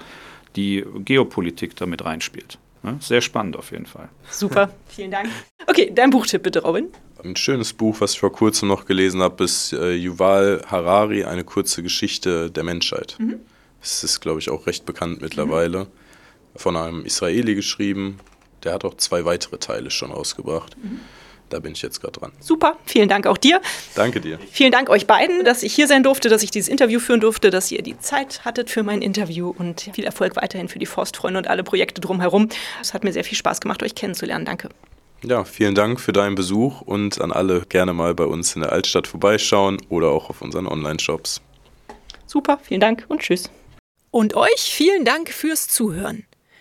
die 0.55 0.85
Geopolitik 1.05 1.75
damit 1.77 2.05
reinspielt. 2.05 2.59
Sehr 3.01 3.21
spannend 3.21 3.57
auf 3.57 3.71
jeden 3.71 3.87
Fall. 3.87 4.09
Super, 4.31 4.71
vielen 4.89 5.11
Dank. 5.11 5.29
Okay, 5.67 5.91
dein 5.95 6.11
Buchtipp 6.11 6.43
bitte, 6.43 6.63
Robin. 6.63 6.89
Ein 7.23 7.37
schönes 7.37 7.73
Buch, 7.73 8.01
was 8.01 8.13
ich 8.13 8.21
vor 8.21 8.33
kurzem 8.33 8.69
noch 8.69 8.87
gelesen 8.87 9.21
habe, 9.21 9.45
ist 9.45 9.73
äh, 9.73 9.93
Yuval 9.95 10.63
Harari, 10.67 11.25
eine 11.25 11.45
kurze 11.45 11.83
Geschichte 11.83 12.51
der 12.51 12.65
Menschheit. 12.65 13.17
Mhm. 13.19 13.41
Das 13.81 14.05
ist, 14.05 14.21
glaube 14.21 14.41
ich, 14.41 14.51
auch 14.51 14.67
recht 14.67 14.87
bekannt 14.87 15.21
mittlerweile. 15.21 15.85
Mhm. 15.85 15.89
Von 16.57 16.77
einem 16.77 17.05
Israeli 17.05 17.55
geschrieben. 17.55 18.19
Der 18.65 18.73
hat 18.75 18.85
auch 18.85 18.97
zwei 18.97 19.25
weitere 19.25 19.59
Teile 19.59 19.91
schon 19.91 20.11
rausgebracht. 20.11 20.77
Mhm. 20.83 21.01
Da 21.49 21.61
bin 21.61 21.73
ich 21.73 21.83
jetzt 21.83 22.01
gerade 22.01 22.19
dran. 22.21 22.33
Super, 22.41 22.77
vielen 22.85 23.09
Dank 23.09 23.27
auch 23.27 23.39
dir. 23.39 23.61
Danke 23.95 24.21
dir. 24.21 24.39
Vielen 24.51 24.73
Dank 24.73 24.91
euch 24.91 25.07
beiden, 25.07 25.45
dass 25.45 25.63
ich 25.63 25.75
hier 25.75 25.87
sein 25.87 26.03
durfte, 26.03 26.29
dass 26.29 26.43
ich 26.43 26.51
dieses 26.51 26.69
Interview 26.69 27.01
führen 27.01 27.21
durfte, 27.21 27.51
dass 27.51 27.71
ihr 27.71 27.83
die 27.83 27.99
Zeit 27.99 28.45
hattet 28.45 28.71
für 28.71 28.83
mein 28.83 29.03
Interview 29.03 29.55
und 29.57 29.91
viel 29.95 30.05
Erfolg 30.05 30.37
weiterhin 30.37 30.69
für 30.69 30.79
die 30.79 30.87
Forstfreunde 30.87 31.39
und 31.39 31.49
alle 31.49 31.65
Projekte 31.65 32.01
drumherum. 32.01 32.49
Es 32.81 32.95
hat 32.95 33.05
mir 33.05 33.13
sehr 33.13 33.25
viel 33.25 33.39
Spaß 33.39 33.61
gemacht, 33.61 33.83
euch 33.83 33.95
kennenzulernen. 33.95 34.45
Danke. 34.45 34.69
Ja, 35.23 35.45
vielen 35.45 35.75
Dank 35.75 35.99
für 36.01 36.13
deinen 36.13 36.37
Besuch 36.37 36.81
und 36.83 37.21
an 37.21 37.33
alle 37.33 37.63
gerne 37.69 37.93
mal 37.93 38.15
bei 38.15 38.25
uns 38.25 38.55
in 38.55 38.63
der 38.63 38.73
Altstadt 38.73 39.09
vorbeischauen 39.09 39.79
oder 39.89 40.09
auch 40.09 40.31
auf 40.31 40.43
unseren 40.43 40.69
Online-Shops. 40.69 41.41
Super, 42.27 42.59
vielen 42.63 42.81
Dank 42.81 43.05
und 43.09 43.21
tschüss. 43.21 43.51
Und 44.11 44.35
euch 44.35 44.61
vielen 44.61 45.05
Dank 45.05 45.31
fürs 45.31 45.67
Zuhören. 45.67 46.28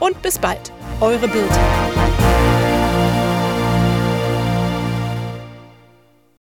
und 0.00 0.20
bis 0.22 0.38
bald. 0.38 0.72
Eure 1.00 1.28
Bild. 1.28 1.50